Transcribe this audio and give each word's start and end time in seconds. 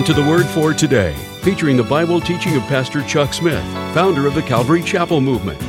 Welcome 0.00 0.14
to 0.14 0.22
the 0.22 0.30
Word 0.30 0.46
for 0.46 0.72
Today, 0.72 1.12
featuring 1.42 1.76
the 1.76 1.82
Bible 1.82 2.22
teaching 2.22 2.56
of 2.56 2.62
Pastor 2.62 3.02
Chuck 3.02 3.34
Smith, 3.34 3.62
founder 3.92 4.26
of 4.26 4.34
the 4.34 4.40
Calvary 4.40 4.82
Chapel 4.82 5.20
Movement. 5.20 5.60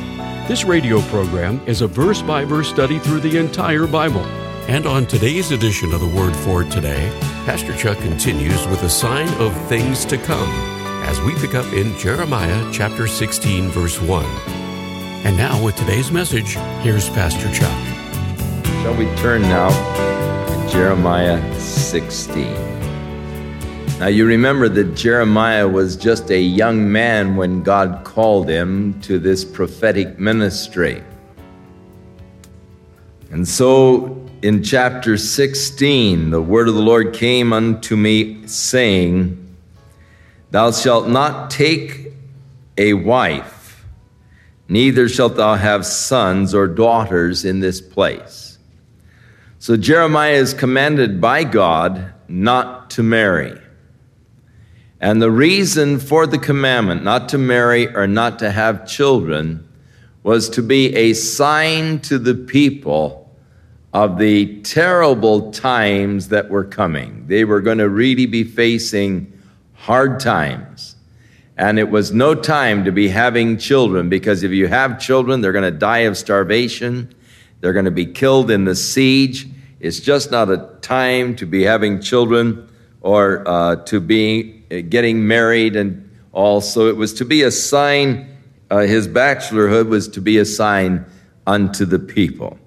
This 0.48 0.64
radio 0.64 1.02
program 1.02 1.60
is 1.66 1.82
a 1.82 1.86
verse 1.86 2.22
by 2.22 2.46
verse 2.46 2.70
study 2.70 2.98
through 2.98 3.20
the 3.20 3.36
entire 3.36 3.86
Bible. 3.86 4.24
And 4.68 4.86
on 4.86 5.04
today's 5.04 5.50
edition 5.50 5.92
of 5.92 6.00
the 6.00 6.08
Word 6.08 6.34
for 6.34 6.64
Today, 6.64 7.10
Pastor 7.44 7.76
Chuck 7.76 7.98
continues 7.98 8.66
with 8.68 8.82
a 8.84 8.88
sign 8.88 9.28
of 9.34 9.54
things 9.68 10.06
to 10.06 10.16
come 10.16 10.48
as 11.04 11.20
we 11.20 11.34
pick 11.34 11.54
up 11.54 11.70
in 11.74 11.94
Jeremiah 11.98 12.66
chapter 12.72 13.06
16, 13.06 13.68
verse 13.68 14.00
1. 14.00 14.24
And 14.24 15.36
now, 15.36 15.62
with 15.62 15.76
today's 15.76 16.10
message, 16.10 16.54
here's 16.80 17.10
Pastor 17.10 17.52
Chuck. 17.52 17.84
Shall 18.80 18.96
we 18.96 19.14
turn 19.16 19.42
now 19.42 19.68
to 19.68 20.72
Jeremiah 20.72 21.60
16? 21.60 22.71
Now, 24.02 24.08
you 24.08 24.26
remember 24.26 24.68
that 24.68 24.96
Jeremiah 24.96 25.68
was 25.68 25.94
just 25.94 26.32
a 26.32 26.40
young 26.40 26.90
man 26.90 27.36
when 27.36 27.62
God 27.62 28.02
called 28.02 28.48
him 28.48 29.00
to 29.02 29.20
this 29.20 29.44
prophetic 29.44 30.18
ministry. 30.18 31.04
And 33.30 33.46
so, 33.46 34.28
in 34.42 34.64
chapter 34.64 35.16
16, 35.16 36.30
the 36.30 36.42
word 36.42 36.66
of 36.66 36.74
the 36.74 36.82
Lord 36.82 37.14
came 37.14 37.52
unto 37.52 37.94
me, 37.94 38.44
saying, 38.48 39.38
Thou 40.50 40.72
shalt 40.72 41.06
not 41.06 41.48
take 41.52 42.08
a 42.76 42.94
wife, 42.94 43.86
neither 44.68 45.08
shalt 45.08 45.36
thou 45.36 45.54
have 45.54 45.86
sons 45.86 46.56
or 46.56 46.66
daughters 46.66 47.44
in 47.44 47.60
this 47.60 47.80
place. 47.80 48.58
So, 49.60 49.76
Jeremiah 49.76 50.32
is 50.32 50.54
commanded 50.54 51.20
by 51.20 51.44
God 51.44 52.12
not 52.26 52.90
to 52.90 53.04
marry. 53.04 53.61
And 55.02 55.20
the 55.20 55.32
reason 55.32 55.98
for 55.98 56.28
the 56.28 56.38
commandment 56.38 57.02
not 57.02 57.28
to 57.30 57.38
marry 57.38 57.92
or 57.92 58.06
not 58.06 58.38
to 58.38 58.52
have 58.52 58.86
children 58.86 59.68
was 60.22 60.48
to 60.50 60.62
be 60.62 60.94
a 60.94 61.12
sign 61.12 61.98
to 62.02 62.20
the 62.20 62.36
people 62.36 63.28
of 63.92 64.18
the 64.18 64.62
terrible 64.62 65.50
times 65.50 66.28
that 66.28 66.48
were 66.48 66.64
coming. 66.64 67.26
They 67.26 67.44
were 67.44 67.60
going 67.60 67.78
to 67.78 67.88
really 67.88 68.26
be 68.26 68.44
facing 68.44 69.36
hard 69.74 70.20
times. 70.20 70.94
And 71.56 71.80
it 71.80 71.90
was 71.90 72.12
no 72.12 72.36
time 72.36 72.84
to 72.84 72.92
be 72.92 73.08
having 73.08 73.58
children 73.58 74.08
because 74.08 74.44
if 74.44 74.52
you 74.52 74.68
have 74.68 75.00
children, 75.00 75.40
they're 75.40 75.50
going 75.50 75.70
to 75.70 75.76
die 75.76 76.00
of 76.00 76.16
starvation. 76.16 77.12
They're 77.60 77.72
going 77.72 77.86
to 77.86 77.90
be 77.90 78.06
killed 78.06 78.52
in 78.52 78.66
the 78.66 78.76
siege. 78.76 79.48
It's 79.80 79.98
just 79.98 80.30
not 80.30 80.48
a 80.48 80.76
time 80.80 81.34
to 81.36 81.44
be 81.44 81.64
having 81.64 82.00
children 82.00 82.68
or 83.02 83.46
uh, 83.46 83.76
to 83.84 84.00
be 84.00 84.62
uh, 84.70 84.80
getting 84.88 85.26
married 85.26 85.76
and 85.76 86.08
also 86.32 86.88
it 86.88 86.96
was 86.96 87.12
to 87.12 87.24
be 87.24 87.42
a 87.42 87.50
sign 87.50 88.28
uh, 88.72 88.86
his 88.86 89.06
bachelorhood 89.06 89.88
was 89.88 90.08
to 90.08 90.22
be 90.22 90.38
a 90.38 90.46
sign 90.46 91.04
unto 91.46 91.84
the 91.84 91.98
people. 91.98 92.58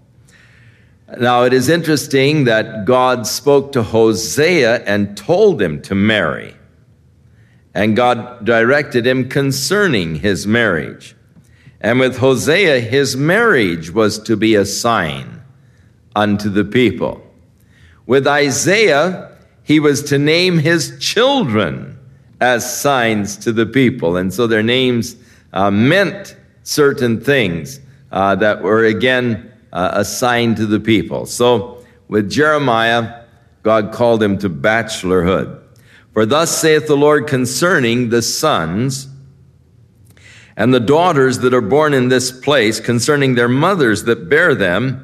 Now 1.19 1.45
it 1.45 1.53
is 1.53 1.67
interesting 1.67 2.43
that 2.43 2.85
god 2.85 3.25
spoke 3.25 3.71
to 3.71 3.81
hosea 3.81 4.83
and 4.83 5.17
told 5.17 5.59
him 5.59 5.81
to 5.83 5.95
marry. 5.95 6.53
And 7.73 7.95
god 7.95 8.45
directed 8.45 9.07
him 9.07 9.29
concerning 9.29 10.15
his 10.15 10.45
marriage. 10.45 11.15
And 11.81 11.99
with 11.99 12.17
hosea 12.17 12.81
his 12.81 13.17
marriage 13.17 13.89
was 13.89 14.19
to 14.19 14.37
be 14.37 14.53
a 14.53 14.65
sign 14.65 15.41
unto 16.15 16.49
the 16.49 16.65
people. 16.65 17.19
With 18.05 18.27
isaiah 18.27 19.34
he 19.65 19.79
was 19.79 20.03
to 20.03 20.19
name 20.19 20.59
his 20.59 20.97
children 20.99 21.97
as 22.39 22.79
signs 22.79 23.35
to 23.37 23.51
the 23.51 23.65
people. 23.65 24.15
And 24.15 24.31
so 24.31 24.45
their 24.45 24.63
names 24.63 25.15
uh, 25.51 25.71
meant 25.71 26.37
certain 26.61 27.19
things 27.19 27.79
uh, 28.11 28.35
that 28.35 28.61
were 28.61 28.85
again 28.85 29.51
uh, 29.73 29.89
assigned 29.93 30.57
to 30.57 30.67
the 30.67 30.79
people. 30.79 31.25
So 31.25 31.83
with 32.07 32.29
Jeremiah, 32.29 33.23
God 33.63 33.91
called 33.91 34.21
him 34.21 34.37
to 34.37 34.49
bachelorhood. 34.49 35.63
For 36.13 36.27
thus 36.27 36.55
saith 36.55 36.85
the 36.85 36.95
Lord 36.95 37.25
concerning 37.25 38.09
the 38.09 38.21
sons 38.21 39.07
and 40.55 40.73
the 40.73 40.79
daughters 40.79 41.39
that 41.39 41.55
are 41.55 41.59
born 41.59 41.95
in 41.95 42.09
this 42.09 42.31
place, 42.31 42.79
concerning 42.79 43.33
their 43.33 43.49
mothers 43.49 44.03
that 44.03 44.29
bear 44.29 44.53
them, 44.53 45.01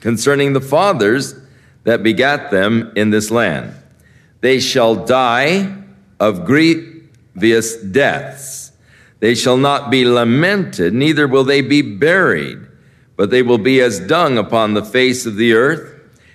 concerning 0.00 0.54
the 0.54 0.60
fathers 0.60 1.34
that 1.84 2.02
begat 2.02 2.50
them 2.50 2.92
in 2.96 3.10
this 3.10 3.30
land. 3.30 3.74
They 4.40 4.60
shall 4.60 4.94
die 4.94 5.74
of 6.20 6.44
grievous 6.44 7.76
deaths. 7.76 8.72
They 9.20 9.34
shall 9.34 9.56
not 9.56 9.90
be 9.90 10.04
lamented, 10.04 10.92
neither 10.92 11.28
will 11.28 11.44
they 11.44 11.60
be 11.60 11.82
buried, 11.82 12.58
but 13.16 13.30
they 13.30 13.42
will 13.42 13.58
be 13.58 13.80
as 13.80 14.00
dung 14.00 14.36
upon 14.36 14.74
the 14.74 14.84
face 14.84 15.26
of 15.26 15.36
the 15.36 15.52
earth. 15.52 15.88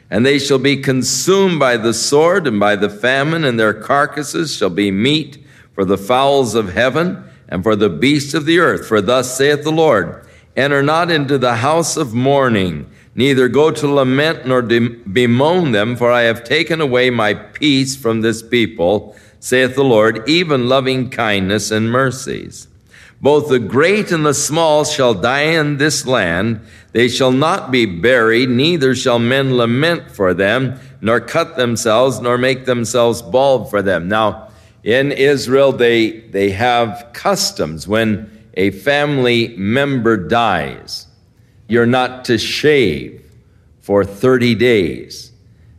And 0.10 0.26
they 0.26 0.40
shall 0.40 0.60
be 0.60 0.78
consumed 0.78 1.60
by 1.60 1.76
the 1.76 1.94
sword 1.94 2.48
and 2.48 2.62
by 2.62 2.78
the 2.78 2.90
famine, 2.90 3.44
and 3.44 3.60
their 3.60 3.74
carcasses 3.74 4.56
shall 4.56 4.70
be 4.70 4.90
meat 4.90 5.46
for 5.74 5.84
the 5.84 5.98
fowls 5.98 6.56
of 6.56 6.74
heaven 6.74 7.26
and 7.50 7.62
for 7.62 7.76
the 7.76 7.90
beasts 7.90 8.34
of 8.34 8.46
the 8.46 8.60
earth. 8.60 8.88
For 8.88 9.02
thus 9.02 9.38
saith 9.38 9.64
the 9.64 9.72
Lord 9.72 10.26
Enter 10.56 10.82
not 10.82 11.12
into 11.12 11.38
the 11.38 11.58
house 11.58 11.98
of 11.98 12.14
mourning, 12.16 12.90
neither 13.18 13.50
go 13.50 13.72
to 13.72 13.88
lament 13.88 14.48
nor 14.48 14.62
bemoan 14.62 15.74
them, 15.74 15.98
for 15.98 16.10
I 16.10 16.22
have 16.22 16.46
taken 16.46 16.80
away 16.80 17.10
my 17.10 17.34
peace 17.34 17.98
from 17.98 18.22
this 18.22 18.42
people 18.42 19.14
saith 19.40 19.76
the 19.76 19.84
Lord, 19.84 20.28
even 20.28 20.68
loving 20.68 21.10
kindness 21.10 21.72
and 21.72 21.92
mercies. 21.92 22.68
Both 23.22 23.50
the 23.50 23.60
great 23.60 24.12
and 24.12 24.26
the 24.26 24.34
small 24.34 24.84
shall 24.86 25.14
die 25.14 25.42
in 25.42 25.78
this 25.78 26.06
land. 26.06 26.62
They 26.92 27.08
shall 27.08 27.32
not 27.32 27.72
be 27.72 27.86
buried, 27.86 28.50
neither 28.50 28.94
shall 28.94 29.20
men 29.20 29.58
lament 29.58 30.12
for 30.12 30.34
them, 30.34 30.80
nor 31.02 31.20
cut 31.20 31.56
themselves, 31.56 32.20
nor 32.20 32.38
make 32.38 32.66
themselves 32.66 33.22
bald 33.22 33.70
for 33.70 33.82
them. 33.82 34.08
Now, 34.08 34.50
in 34.84 35.12
Israel, 35.12 35.72
they, 35.72 36.20
they 36.20 36.52
have 36.52 37.10
customs. 37.14 37.88
When 37.88 38.32
a 38.54 38.70
family 38.72 39.56
member 39.58 40.18
dies, 40.18 41.07
you're 41.68 41.86
not 41.86 42.26
to 42.26 42.38
shave 42.38 43.24
for 43.82 44.04
30 44.04 44.56
days. 44.56 45.32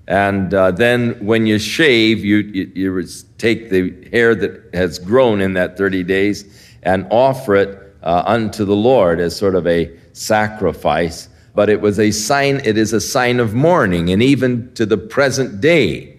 And 0.06 0.54
uh, 0.54 0.71
then 0.71 1.25
when 1.25 1.47
you 1.47 1.59
shave, 1.59 2.25
you, 2.25 2.38
you, 2.38 2.72
you, 2.75 3.06
take 3.37 3.71
the 3.71 4.09
hair 4.10 4.34
that 4.34 4.75
has 4.75 4.98
grown 4.98 5.41
in 5.41 5.53
that 5.53 5.77
30 5.77 6.03
days 6.03 6.75
and 6.82 7.06
offer 7.10 7.54
it 7.54 7.94
uh, 8.03 8.22
unto 8.25 8.65
the 8.65 8.75
Lord 8.75 9.21
as 9.21 9.37
sort 9.37 9.54
of 9.54 9.66
a 9.66 9.94
sacrifice. 10.15 11.28
But 11.54 11.69
it 11.69 11.81
was 11.81 11.98
a 11.98 12.10
sign, 12.10 12.62
it 12.65 12.78
is 12.78 12.93
a 12.93 13.00
sign 13.00 13.38
of 13.38 13.54
mourning. 13.54 14.10
And 14.10 14.22
even 14.22 14.72
to 14.74 14.86
the 14.86 14.97
present 14.97 15.60
day, 15.60 16.16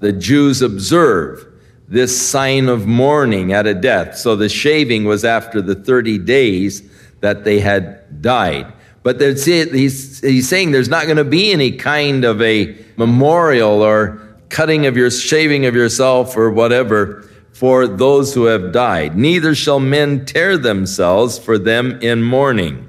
the 0.00 0.12
Jews 0.12 0.62
observe 0.62 1.46
this 1.88 2.20
sign 2.20 2.68
of 2.68 2.86
mourning 2.86 3.52
at 3.52 3.66
a 3.66 3.74
death. 3.74 4.16
So 4.16 4.36
the 4.36 4.48
shaving 4.48 5.04
was 5.04 5.24
after 5.24 5.60
the 5.60 5.74
30 5.74 6.18
days 6.18 6.82
that 7.20 7.44
they 7.44 7.60
had 7.60 8.22
died. 8.22 8.72
But 9.04 9.20
he's, 9.20 10.20
he's 10.20 10.48
saying 10.48 10.72
there's 10.72 10.88
not 10.88 11.04
going 11.04 11.18
to 11.18 11.24
be 11.24 11.52
any 11.52 11.72
kind 11.72 12.24
of 12.24 12.40
a 12.40 12.74
memorial 12.96 13.82
or 13.82 14.20
cutting 14.48 14.86
of 14.86 14.96
your 14.96 15.10
shaving 15.10 15.66
of 15.66 15.74
yourself 15.74 16.36
or 16.38 16.50
whatever 16.50 17.28
for 17.52 17.86
those 17.86 18.32
who 18.32 18.46
have 18.46 18.72
died. 18.72 19.14
Neither 19.14 19.54
shall 19.54 19.78
men 19.78 20.24
tear 20.24 20.56
themselves 20.56 21.38
for 21.38 21.58
them 21.58 22.00
in 22.00 22.22
mourning. 22.22 22.88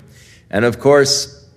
And 0.50 0.63
of 0.63 0.79
course, 0.79 1.47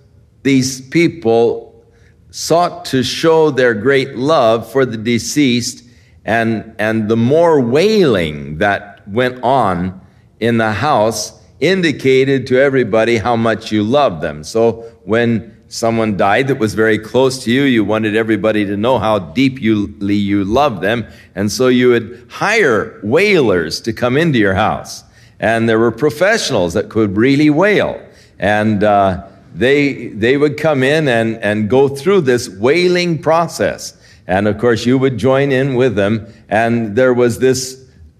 these 0.43 0.81
people 0.89 1.85
sought 2.29 2.83
to 2.85 3.01
show 3.01 3.51
their 3.51 3.73
great 3.73 4.17
love 4.17 4.69
for 4.69 4.85
the 4.85 4.97
deceased 4.97 5.85
and, 6.25 6.75
and 6.77 7.07
the 7.07 7.15
more 7.15 7.61
wailing 7.61 8.57
that 8.57 9.07
went 9.07 9.41
on 9.41 10.01
in 10.41 10.57
the 10.57 10.73
house 10.73 11.38
indicated 11.59 12.47
to 12.47 12.59
everybody 12.59 13.17
how 13.17 13.35
much 13.35 13.71
you 13.71 13.83
loved 13.83 14.21
them. 14.21 14.43
So 14.43 14.83
when 15.03 15.55
someone 15.67 16.17
died 16.17 16.47
that 16.47 16.57
was 16.57 16.73
very 16.73 16.97
close 16.97 17.43
to 17.43 17.51
you, 17.51 17.63
you 17.63 17.83
wanted 17.83 18.15
everybody 18.15 18.65
to 18.65 18.75
know 18.75 18.97
how 18.97 19.19
deeply 19.19 20.15
you 20.15 20.43
loved 20.43 20.81
them. 20.81 21.05
And 21.35 21.51
so 21.51 21.67
you 21.67 21.89
would 21.89 22.27
hire 22.29 22.99
wailers 23.03 23.79
to 23.81 23.93
come 23.93 24.17
into 24.17 24.39
your 24.39 24.55
house. 24.55 25.03
And 25.39 25.69
there 25.69 25.79
were 25.79 25.91
professionals 25.91 26.73
that 26.73 26.89
could 26.89 27.15
really 27.15 27.49
wail. 27.49 28.03
And 28.39 28.83
uh, 28.83 29.27
they, 29.53 30.07
they 30.07 30.37
would 30.37 30.57
come 30.57 30.83
in 30.83 31.07
and, 31.07 31.37
and 31.37 31.69
go 31.69 31.87
through 31.87 32.21
this 32.21 32.49
wailing 32.49 33.21
process. 33.21 33.95
And 34.27 34.47
of 34.47 34.57
course, 34.57 34.85
you 34.85 34.97
would 34.97 35.17
join 35.17 35.51
in 35.51 35.75
with 35.75 35.95
them. 35.95 36.31
And 36.49 36.95
there 36.95 37.13
was 37.13 37.39
this 37.39 37.78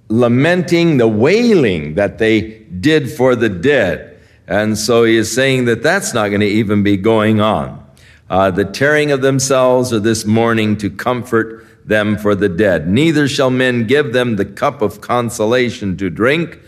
lamenting, 0.09 0.97
the 0.97 1.07
wailing 1.07 1.95
that 1.95 2.17
they 2.17 2.59
did 2.79 3.09
for 3.11 3.35
the 3.35 3.49
dead. 3.49 4.19
And 4.47 4.77
so 4.77 5.03
he 5.03 5.15
is 5.15 5.31
saying 5.31 5.65
that 5.65 5.83
that's 5.83 6.13
not 6.13 6.29
going 6.29 6.41
to 6.41 6.47
even 6.47 6.83
be 6.83 6.97
going 6.97 7.39
on. 7.39 7.85
uh, 8.29 8.51
the 8.51 8.65
tearing 8.65 9.11
of 9.11 9.21
themselves 9.21 9.91
or 9.91 9.99
this 9.99 10.25
mourning 10.25 10.77
to 10.77 10.89
comfort 10.89 11.65
them 11.85 12.17
for 12.17 12.35
the 12.35 12.49
dead. 12.49 12.87
Neither 12.87 13.27
shall 13.27 13.49
men 13.49 13.87
give 13.87 14.13
them 14.13 14.35
the 14.35 14.45
cup 14.45 14.81
of 14.81 15.01
consolation 15.01 15.97
to 15.97 16.09
drink 16.09 16.59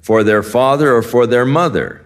for 0.00 0.24
their 0.24 0.42
father 0.42 0.94
or 0.94 1.02
for 1.02 1.26
their 1.26 1.46
mother. 1.46 2.04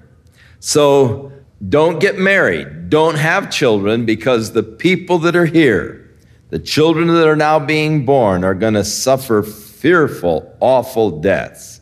So 0.59 1.33
don't 1.67 2.00
get 2.00 2.19
married. 2.19 2.91
Don't 2.91 3.17
have 3.17 3.50
children 3.50 4.05
because 4.05 4.53
the 4.53 4.62
people 4.62 5.19
that 5.21 5.37
are 5.37 5.47
here, 5.47 6.11
the 6.50 6.59
children 6.59 7.09
that 7.09 7.26
are 7.26 7.37
now 7.37 7.59
being 7.59 8.05
born, 8.05 8.44
are 8.44 8.55
going 8.55 8.75
to 8.75 8.85
suffer 8.85 9.43
fearful, 9.81 10.55
awful 10.61 11.21
deaths 11.21 11.81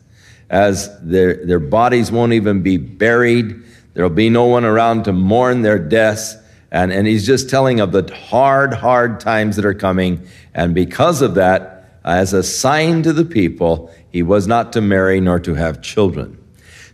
as 0.49 0.89
their, 1.03 1.45
their 1.45 1.59
bodies 1.59 2.13
won't 2.13 2.33
even 2.33 2.63
be 2.63 2.77
buried. 2.77 3.61
There'll 3.95 4.09
be 4.09 4.31
no 4.31 4.45
one 4.45 4.65
around 4.65 5.05
to 5.05 5.13
mourn 5.13 5.63
their 5.63 5.81
deaths. 5.81 6.37
And, 6.71 6.93
and 6.93 7.09
he's 7.09 7.27
just 7.27 7.51
telling 7.51 7.81
of 7.81 7.91
the 7.91 8.15
hard, 8.15 8.73
hard 8.73 9.19
times 9.19 9.57
that 9.57 9.65
are 9.65 9.75
coming. 9.75 10.27
And 10.55 10.75
because 10.75 11.23
of 11.23 11.35
that, 11.35 12.01
as 12.05 12.33
a 12.33 12.43
sign 12.43 13.03
to 13.03 13.13
the 13.13 13.25
people, 13.25 13.93
he 14.11 14.23
was 14.23 14.47
not 14.47 14.73
to 14.75 14.81
marry 14.81 15.21
nor 15.21 15.41
to 15.41 15.55
have 15.55 15.83
children. 15.83 16.39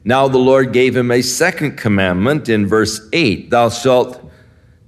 Now 0.05 0.27
the 0.27 0.39
Lord 0.39 0.73
gave 0.73 0.97
him 0.97 1.11
a 1.11 1.23
second 1.23 1.77
commandment 1.77 2.49
in 2.49 2.67
verse 2.67 3.07
8 3.13 3.51
Thou 3.51 3.69
shalt 3.69 4.21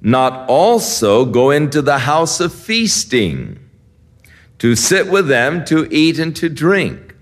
not 0.01 0.49
also 0.49 1.25
go 1.25 1.51
into 1.51 1.83
the 1.83 1.99
house 1.99 2.41
of 2.41 2.55
feasting 2.55 3.66
to 4.59 4.75
sit 4.75 5.09
with 5.09 5.29
them, 5.29 5.65
to 5.67 5.87
eat 5.91 6.19
and 6.19 6.35
to 6.37 6.49
drink. 6.49 7.15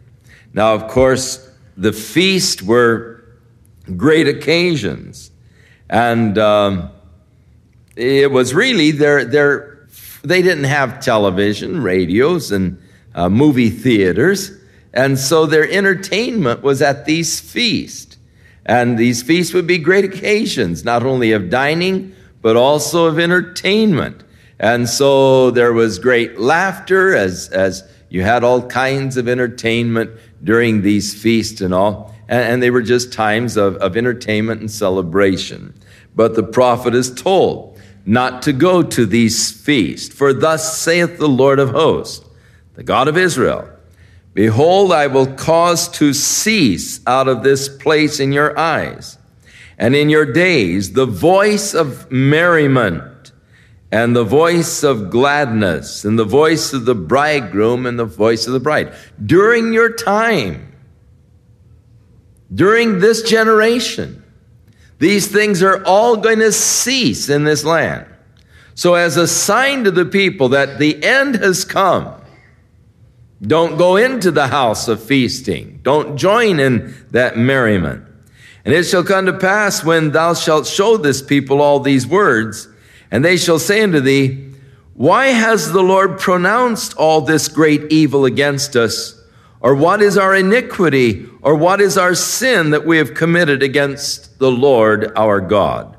Now, 0.53 0.75
of 0.75 0.89
course, 0.89 1.51
the 1.77 1.93
feast 1.93 2.63
were 2.63 3.25
great 3.97 4.29
occasions. 4.29 5.31
And 5.91 6.39
um, 6.39 6.91
it 7.97 8.31
was 8.31 8.55
really 8.55 8.91
their, 8.91 9.25
their, 9.25 9.87
they 10.23 10.43
didn't 10.43 10.65
have 10.65 11.01
television, 11.01 11.83
radios, 11.83 12.53
and 12.53 12.81
uh, 13.15 13.29
movie 13.29 13.71
theaters. 13.71 14.53
And 14.93 15.19
so 15.19 15.47
their 15.47 15.69
entertainment 15.69 16.63
was 16.63 16.81
at 16.81 17.05
these 17.05 17.41
feasts. 17.41 18.17
And 18.67 18.97
these 18.97 19.23
feasts 19.23 19.53
would 19.53 19.67
be 19.67 19.79
great 19.79 20.05
occasions, 20.05 20.85
not 20.85 21.03
only 21.03 21.33
of 21.33 21.51
dining, 21.51 22.15
but 22.41 22.57
also 22.57 23.07
of 23.07 23.19
entertainment. 23.19 24.24
And 24.59 24.89
so 24.89 25.51
there 25.51 25.73
was 25.73 25.99
great 25.99 26.39
laughter 26.39 27.15
as, 27.15 27.49
as 27.49 27.83
you 28.09 28.23
had 28.23 28.45
all 28.45 28.67
kinds 28.67 29.17
of 29.17 29.29
entertainment 29.29 30.11
during 30.43 30.83
these 30.83 31.21
feasts 31.21 31.61
and 31.61 31.75
all. 31.75 32.15
And, 32.29 32.45
and 32.45 32.63
they 32.63 32.71
were 32.71 32.83
just 32.83 33.13
times 33.13 33.57
of, 33.57 33.77
of 33.77 33.97
entertainment 33.97 34.61
and 34.61 34.71
celebration. 34.71 35.75
But 36.15 36.35
the 36.35 36.43
prophet 36.43 36.95
is 36.95 37.13
told 37.13 37.79
not 38.07 38.43
to 38.43 38.53
go 38.53 38.83
to 38.83 39.07
these 39.07 39.51
feasts. 39.51 40.15
For 40.15 40.33
thus 40.33 40.79
saith 40.79 41.19
the 41.19 41.29
Lord 41.29 41.59
of 41.59 41.71
hosts, 41.71 42.25
the 42.75 42.83
God 42.83 43.09
of 43.09 43.17
Israel, 43.17 43.69
Behold, 44.35 44.93
I 44.93 45.07
will 45.07 45.33
cause 45.33 45.89
to 45.91 46.13
cease 46.13 47.01
out 47.07 47.29
of 47.29 47.43
this 47.43 47.69
place 47.69 48.19
in 48.19 48.33
your 48.33 48.59
eyes, 48.59 49.17
and 49.79 49.95
in 49.95 50.11
your 50.11 50.27
days 50.27 50.93
the 50.93 51.07
voice 51.07 51.73
of 51.73 52.11
merriment, 52.11 53.05
and 53.91 54.17
the 54.17 54.25
voice 54.25 54.83
of 54.83 55.11
gladness, 55.11 56.05
and 56.05 56.19
the 56.19 56.25
voice 56.25 56.73
of 56.73 56.85
the 56.85 56.95
bridegroom, 56.95 57.87
and 57.87 57.99
the 57.99 58.05
voice 58.05 58.47
of 58.47 58.53
the 58.53 58.61
bride. 58.61 58.93
During 59.25 59.73
your 59.73 59.93
time, 59.93 60.73
during 62.53 62.99
this 62.99 63.23
generation, 63.23 64.23
these 64.99 65.29
things 65.29 65.63
are 65.63 65.85
all 65.85 66.17
going 66.17 66.39
to 66.39 66.53
cease 66.53 67.29
in 67.29 67.45
this 67.45 67.65
land. 67.65 68.07
So, 68.75 68.95
as 68.95 69.17
a 69.17 69.29
sign 69.29 69.85
to 69.85 69.91
the 69.91 70.05
people 70.05 70.49
that 70.51 70.79
the 70.79 71.03
end 71.05 71.37
has 71.37 71.65
come, 71.65 72.13
don't 73.41 73.77
go 73.77 73.97
into 73.97 74.31
the 74.31 74.49
house 74.49 74.89
of 74.89 75.03
feasting. 75.03 75.81
Don't 75.83 76.17
join 76.17 76.59
in 76.59 76.95
that 77.11 77.37
merriment. 77.37 78.05
And 78.65 78.75
it 78.75 78.85
shall 78.85 79.05
come 79.05 79.27
to 79.27 79.33
pass 79.33 79.85
when 79.85 80.13
thou 80.13 80.35
shalt 80.35 80.67
show 80.67 80.97
this 80.97 81.21
people 81.21 81.61
all 81.61 81.81
these 81.81 82.07
words, 82.07 82.69
and 83.15 83.25
they 83.25 83.37
shall 83.37 83.61
say 83.61 83.81
unto 83.81 84.01
thee, 84.01 84.51
Why 84.95 85.27
has 85.27 85.71
the 85.71 85.85
Lord 85.85 86.19
pronounced 86.19 86.97
all 86.97 87.21
this 87.21 87.47
great 87.47 87.93
evil 87.93 88.25
against 88.25 88.75
us? 88.75 89.23
Or 89.61 89.73
what 89.73 90.03
is 90.03 90.19
our 90.19 90.35
iniquity? 90.35 91.29
Or 91.41 91.55
what 91.55 91.81
is 91.81 91.97
our 91.97 92.17
sin 92.17 92.71
that 92.71 92.85
we 92.85 92.99
have 92.99 93.15
committed 93.15 93.63
against 93.63 94.41
the 94.41 94.51
Lord 94.51 95.13
our 95.15 95.41
God? 95.41 95.97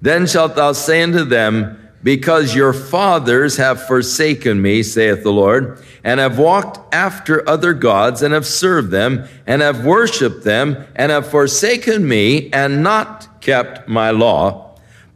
Then 0.00 0.28
shalt 0.28 0.54
thou 0.54 0.70
say 0.70 1.02
unto 1.02 1.24
them, 1.24 1.82
because 2.04 2.54
your 2.54 2.72
fathers 2.72 3.56
have 3.56 3.84
forsaken 3.84 4.62
me, 4.62 4.84
saith 4.84 5.24
the 5.24 5.32
Lord, 5.32 5.82
and 6.04 6.20
have 6.20 6.38
walked 6.38 6.94
after 6.94 7.48
other 7.48 7.72
gods, 7.74 8.22
and 8.22 8.32
have 8.32 8.46
served 8.46 8.92
them, 8.92 9.26
and 9.48 9.62
have 9.62 9.84
worshiped 9.84 10.44
them, 10.44 10.86
and 10.94 11.10
have 11.10 11.28
forsaken 11.28 12.06
me, 12.06 12.52
and 12.52 12.84
not 12.84 13.40
kept 13.40 13.88
my 13.88 14.12
law. 14.12 14.65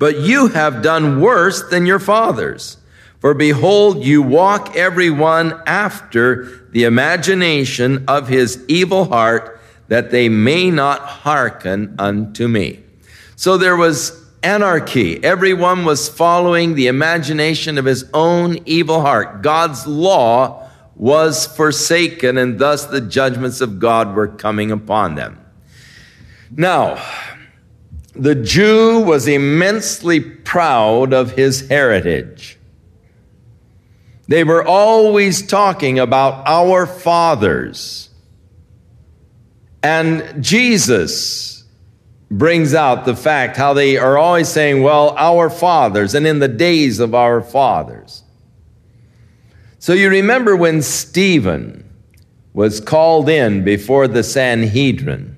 But 0.01 0.21
you 0.21 0.49
have 0.49 0.81
done 0.81 1.21
worse 1.21 1.63
than 1.69 1.85
your 1.85 1.99
fathers. 1.99 2.79
For 3.19 3.35
behold, 3.35 4.03
you 4.03 4.23
walk 4.23 4.75
every 4.75 5.11
one 5.11 5.63
after 5.67 6.67
the 6.71 6.85
imagination 6.85 8.07
of 8.09 8.27
his 8.27 8.65
evil 8.67 9.05
heart, 9.05 9.61
that 9.89 10.11
they 10.11 10.31
may 10.31 10.71
not 10.71 11.01
hearken 11.03 11.97
unto 11.99 12.49
me. 12.49 12.81
So 13.37 13.59
there 13.59 13.77
was 13.77 14.19
anarchy. 14.43 15.23
Everyone 15.23 15.85
was 15.85 16.09
following 16.09 16.77
the 16.77 16.87
imagination 16.87 17.77
of 17.77 17.85
his 17.85 18.09
own 18.15 18.59
evil 18.65 19.03
heart. 19.03 19.43
God's 19.43 19.87
law 19.87 20.67
was 20.97 21.47
forsaken, 21.47 22.39
and 22.39 22.59
thus 22.59 22.87
the 22.87 23.03
judgments 23.03 23.61
of 23.61 23.79
God 23.79 24.15
were 24.15 24.29
coming 24.29 24.71
upon 24.71 25.17
them. 25.17 25.39
Now, 26.57 27.05
the 28.15 28.35
Jew 28.35 29.01
was 29.01 29.29
immensely 29.29 30.21
proud 30.21 31.13
of 31.13 31.33
his 31.33 31.69
heritage. 31.69 32.59
They 34.29 34.45
were 34.45 34.65
always 34.65 35.47
talking 35.47 35.99
about 35.99 36.47
our 36.47 36.87
fathers. 36.87 38.11
And 39.83 40.43
Jesus 40.43 41.65
brings 42.31 42.75
out 42.75 43.05
the 43.05 43.17
fact 43.17 43.57
how 43.57 43.73
they 43.75 43.97
are 43.97 44.17
always 44.17 44.49
saying, 44.49 44.83
well, 44.83 45.15
our 45.17 45.51
fathers, 45.51 46.15
and 46.15 46.27
in 46.27 46.39
the 46.39 46.49
days 46.49 47.01
of 47.01 47.15
our 47.15 47.41
fathers. 47.41 48.23
So 49.81 49.95
you 49.95 50.11
remember 50.11 50.55
when 50.55 50.83
Stephen 50.83 51.89
was 52.53 52.81
called 52.81 53.29
in 53.29 53.65
before 53.65 54.07
the 54.07 54.23
Sanhedrin, 54.23 55.30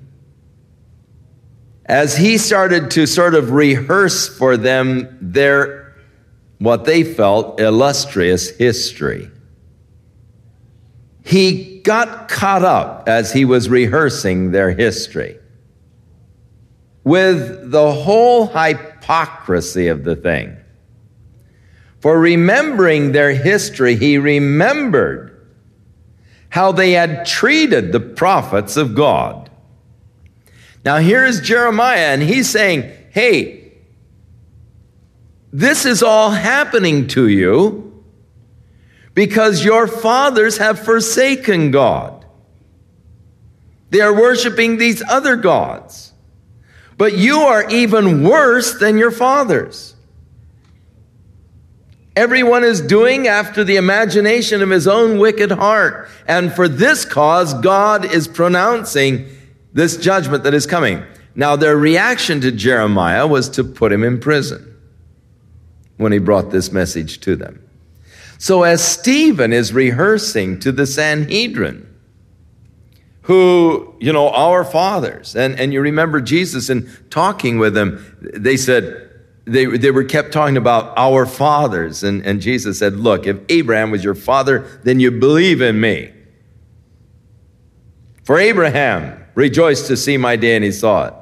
as 1.93 2.17
he 2.17 2.39
started 2.39 2.89
to 2.89 3.05
sort 3.05 3.35
of 3.35 3.51
rehearse 3.51 4.27
for 4.27 4.57
them 4.57 5.15
their, 5.21 5.93
what 6.57 6.85
they 6.85 7.03
felt, 7.03 7.59
illustrious 7.59 8.49
history. 8.57 9.29
He 11.23 11.81
got 11.81 12.29
caught 12.29 12.63
up 12.63 13.07
as 13.07 13.31
he 13.31 13.45
was 13.45 13.69
rehearsing 13.69 14.49
their 14.49 14.71
history 14.71 15.37
with 17.03 17.69
the 17.69 17.91
whole 17.91 18.47
hypocrisy 18.47 19.87
of 19.87 20.03
the 20.03 20.15
thing. 20.15 20.57
For 21.99 22.19
remembering 22.19 23.11
their 23.11 23.35
history, 23.35 23.95
he 23.95 24.17
remembered 24.17 25.47
how 26.49 26.71
they 26.71 26.93
had 26.93 27.27
treated 27.27 27.91
the 27.91 27.99
prophets 27.99 28.77
of 28.77 28.95
God. 28.95 29.42
Now, 30.85 30.97
here's 30.97 31.41
Jeremiah, 31.41 32.13
and 32.13 32.21
he's 32.21 32.49
saying, 32.49 32.91
Hey, 33.11 33.71
this 35.51 35.85
is 35.85 36.01
all 36.01 36.31
happening 36.31 37.07
to 37.09 37.27
you 37.27 38.03
because 39.13 39.63
your 39.63 39.87
fathers 39.87 40.57
have 40.57 40.79
forsaken 40.79 41.71
God. 41.71 42.25
They 43.91 44.01
are 44.01 44.13
worshiping 44.13 44.77
these 44.77 45.03
other 45.07 45.35
gods. 45.35 46.11
But 46.97 47.17
you 47.17 47.41
are 47.41 47.69
even 47.69 48.23
worse 48.23 48.79
than 48.79 48.97
your 48.97 49.11
fathers. 49.11 49.95
Everyone 52.15 52.63
is 52.63 52.81
doing 52.81 53.27
after 53.27 53.63
the 53.63 53.75
imagination 53.75 54.61
of 54.61 54.69
his 54.69 54.87
own 54.87 55.19
wicked 55.19 55.51
heart. 55.51 56.09
And 56.27 56.53
for 56.53 56.67
this 56.67 57.05
cause, 57.05 57.53
God 57.55 58.05
is 58.05 58.27
pronouncing 58.27 59.27
this 59.73 59.97
judgment 59.97 60.43
that 60.43 60.53
is 60.53 60.65
coming. 60.65 61.03
Now, 61.35 61.55
their 61.55 61.75
reaction 61.75 62.41
to 62.41 62.51
Jeremiah 62.51 63.25
was 63.25 63.49
to 63.49 63.63
put 63.63 63.91
him 63.91 64.03
in 64.03 64.19
prison 64.19 64.69
when 65.97 66.11
he 66.11 66.19
brought 66.19 66.51
this 66.51 66.71
message 66.71 67.19
to 67.21 67.35
them. 67.35 67.67
So, 68.37 68.63
as 68.63 68.83
Stephen 68.83 69.51
is 69.51 69.73
rehearsing 69.73 70.59
to 70.59 70.71
the 70.71 70.85
Sanhedrin, 70.85 71.89
who, 73.23 73.95
you 73.99 74.11
know, 74.11 74.29
our 74.29 74.65
fathers. 74.65 75.35
And, 75.35 75.57
and 75.57 75.71
you 75.71 75.81
remember 75.81 76.19
Jesus 76.19 76.69
in 76.69 76.89
talking 77.09 77.57
with 77.57 77.73
them, 77.73 78.03
they 78.21 78.57
said, 78.57 79.09
they, 79.45 79.65
they 79.65 79.91
were 79.91 80.03
kept 80.03 80.31
talking 80.31 80.57
about 80.57 80.93
our 80.97 81.25
fathers. 81.25 82.03
And, 82.03 82.25
and 82.25 82.41
Jesus 82.41 82.79
said, 82.79 82.95
Look, 82.95 83.27
if 83.27 83.37
Abraham 83.49 83.91
was 83.91 84.03
your 84.03 84.15
father, 84.15 84.67
then 84.83 84.99
you 84.99 85.11
believe 85.11 85.61
in 85.61 85.79
me. 85.79 86.13
For 88.23 88.37
Abraham 88.37 89.22
rejoiced 89.35 89.87
to 89.87 89.97
see 89.97 90.17
my 90.17 90.35
day, 90.35 90.55
and 90.55 90.63
he 90.63 90.71
saw 90.71 91.07
it. 91.07 91.13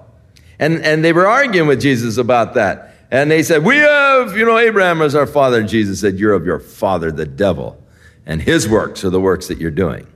And, 0.59 0.81
and 0.83 1.03
they 1.03 1.13
were 1.13 1.27
arguing 1.27 1.67
with 1.67 1.81
Jesus 1.81 2.17
about 2.17 2.53
that. 2.53 2.95
And 3.09 3.29
they 3.29 3.43
said, 3.43 3.63
We 3.63 3.77
have, 3.77 4.37
you 4.37 4.45
know, 4.45 4.57
Abraham 4.57 5.01
as 5.01 5.15
our 5.15 5.27
father. 5.27 5.59
And 5.59 5.67
Jesus 5.67 5.99
said, 5.99 6.17
You're 6.17 6.33
of 6.33 6.45
your 6.45 6.59
father, 6.59 7.11
the 7.11 7.25
devil, 7.25 7.81
and 8.25 8.41
his 8.41 8.69
works 8.69 9.03
are 9.03 9.09
the 9.09 9.19
works 9.19 9.47
that 9.47 9.57
you're 9.57 9.71
doing. 9.71 10.07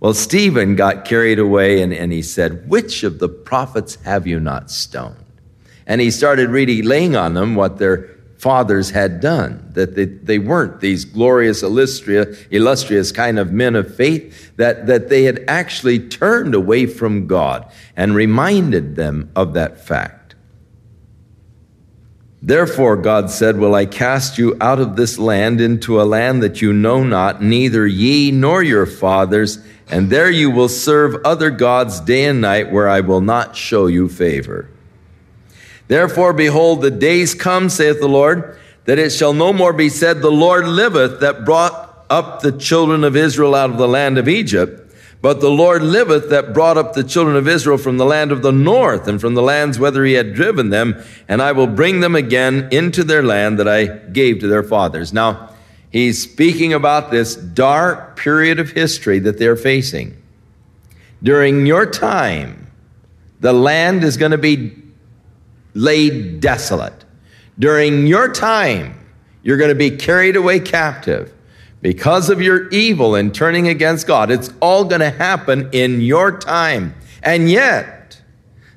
Well, 0.00 0.12
Stephen 0.12 0.76
got 0.76 1.04
carried 1.04 1.38
away 1.38 1.80
and, 1.80 1.92
and 1.94 2.12
he 2.12 2.20
said, 2.20 2.68
Which 2.68 3.04
of 3.04 3.20
the 3.20 3.28
prophets 3.28 3.96
have 4.02 4.26
you 4.26 4.40
not 4.40 4.70
stoned? 4.70 5.16
And 5.86 6.00
he 6.00 6.10
started 6.10 6.50
really 6.50 6.82
laying 6.82 7.14
on 7.14 7.34
them 7.34 7.54
what 7.54 7.78
their 7.78 8.13
fathers 8.38 8.90
had 8.90 9.20
done, 9.20 9.70
that 9.72 9.94
they, 9.94 10.04
they 10.04 10.38
weren't 10.38 10.80
these 10.80 11.04
glorious, 11.04 11.62
illustrious, 11.62 12.44
illustrious 12.50 13.12
kind 13.12 13.38
of 13.38 13.52
men 13.52 13.74
of 13.74 13.94
faith, 13.94 14.54
that, 14.56 14.86
that 14.86 15.08
they 15.08 15.24
had 15.24 15.44
actually 15.48 15.98
turned 15.98 16.54
away 16.54 16.86
from 16.86 17.26
God 17.26 17.70
and 17.96 18.14
reminded 18.14 18.96
them 18.96 19.30
of 19.34 19.54
that 19.54 19.80
fact. 19.80 20.34
Therefore, 22.42 22.98
God 22.98 23.30
said, 23.30 23.56
Will 23.56 23.74
I 23.74 23.86
cast 23.86 24.36
you 24.36 24.54
out 24.60 24.78
of 24.78 24.96
this 24.96 25.18
land 25.18 25.62
into 25.62 25.98
a 25.98 26.04
land 26.04 26.42
that 26.42 26.60
you 26.60 26.74
know 26.74 27.02
not, 27.02 27.42
neither 27.42 27.86
ye 27.86 28.30
nor 28.30 28.62
your 28.62 28.84
fathers, 28.84 29.64
and 29.88 30.10
there 30.10 30.30
you 30.30 30.50
will 30.50 30.68
serve 30.68 31.16
other 31.24 31.48
gods 31.50 32.00
day 32.00 32.26
and 32.26 32.42
night, 32.42 32.70
where 32.70 32.86
I 32.86 33.00
will 33.00 33.22
not 33.22 33.56
show 33.56 33.86
you 33.86 34.10
favor. 34.10 34.68
Therefore, 35.88 36.32
behold, 36.32 36.80
the 36.80 36.90
days 36.90 37.34
come, 37.34 37.68
saith 37.68 38.00
the 38.00 38.08
Lord, 38.08 38.58
that 38.84 38.98
it 38.98 39.10
shall 39.10 39.32
no 39.32 39.52
more 39.52 39.72
be 39.72 39.88
said, 39.88 40.20
The 40.20 40.30
Lord 40.30 40.66
liveth, 40.66 41.20
that 41.20 41.44
brought 41.44 42.06
up 42.10 42.40
the 42.40 42.52
children 42.52 43.04
of 43.04 43.16
Israel 43.16 43.54
out 43.54 43.70
of 43.70 43.78
the 43.78 43.88
land 43.88 44.18
of 44.18 44.28
Egypt. 44.28 44.80
But 45.20 45.40
the 45.40 45.50
Lord 45.50 45.82
liveth, 45.82 46.28
that 46.30 46.52
brought 46.52 46.76
up 46.76 46.92
the 46.92 47.04
children 47.04 47.34
of 47.36 47.48
Israel 47.48 47.78
from 47.78 47.96
the 47.96 48.04
land 48.04 48.30
of 48.30 48.42
the 48.42 48.52
north, 48.52 49.08
and 49.08 49.20
from 49.20 49.34
the 49.34 49.42
lands 49.42 49.78
whither 49.78 50.04
he 50.04 50.12
had 50.12 50.34
driven 50.34 50.68
them, 50.68 51.02
and 51.28 51.40
I 51.40 51.52
will 51.52 51.66
bring 51.66 52.00
them 52.00 52.14
again 52.14 52.68
into 52.70 53.04
their 53.04 53.22
land 53.22 53.58
that 53.58 53.68
I 53.68 53.86
gave 53.86 54.40
to 54.40 54.48
their 54.48 54.62
fathers. 54.62 55.14
Now, 55.14 55.50
he's 55.90 56.22
speaking 56.22 56.74
about 56.74 57.10
this 57.10 57.36
dark 57.36 58.16
period 58.16 58.58
of 58.58 58.72
history 58.72 59.18
that 59.20 59.38
they're 59.38 59.56
facing. 59.56 60.14
During 61.22 61.64
your 61.64 61.86
time, 61.86 62.66
the 63.40 63.54
land 63.54 64.04
is 64.04 64.18
going 64.18 64.32
to 64.32 64.38
be 64.38 64.83
laid 65.74 66.40
desolate. 66.40 67.04
During 67.58 68.06
your 68.06 68.32
time, 68.32 68.98
you're 69.42 69.58
going 69.58 69.68
to 69.68 69.74
be 69.74 69.90
carried 69.90 70.36
away 70.36 70.58
captive 70.60 71.32
because 71.82 72.30
of 72.30 72.40
your 72.40 72.68
evil 72.70 73.14
and 73.14 73.34
turning 73.34 73.68
against 73.68 74.06
God. 74.06 74.30
It's 74.30 74.50
all 74.60 74.84
going 74.84 75.02
to 75.02 75.10
happen 75.10 75.68
in 75.72 76.00
your 76.00 76.38
time. 76.38 76.94
And 77.22 77.50
yet, 77.50 78.22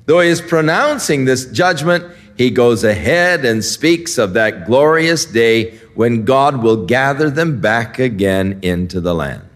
though 0.06 0.20
he 0.20 0.28
is 0.28 0.42
pronouncing 0.42 1.24
this 1.24 1.46
judgment, 1.46 2.04
he 2.36 2.50
goes 2.50 2.84
ahead 2.84 3.44
and 3.44 3.64
speaks 3.64 4.18
of 4.18 4.34
that 4.34 4.66
glorious 4.66 5.24
day 5.24 5.78
when 5.94 6.24
God 6.24 6.62
will 6.62 6.86
gather 6.86 7.30
them 7.30 7.60
back 7.60 7.98
again 7.98 8.60
into 8.62 9.00
the 9.00 9.14
land. 9.14 9.47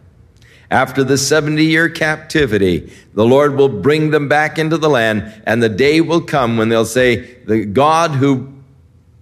After 0.73 1.05
the 1.05 1.19
70 1.19 1.63
year 1.63 1.91
captivity, 1.91 2.91
the 3.13 3.27
Lord 3.27 3.57
will 3.57 3.69
bring 3.69 4.11
them 4.11 4.27
back 4.27 4.59
into 4.59 4.79
the 4.79 4.89
land, 4.89 5.43
and 5.45 5.63
the 5.63 5.69
day 5.69 6.01
will 6.01 6.23
come 6.23 6.57
when 6.57 6.71
they'll 6.71 6.87
say, 6.87 7.35
The 7.45 7.67
God 7.67 8.13
who 8.13 8.51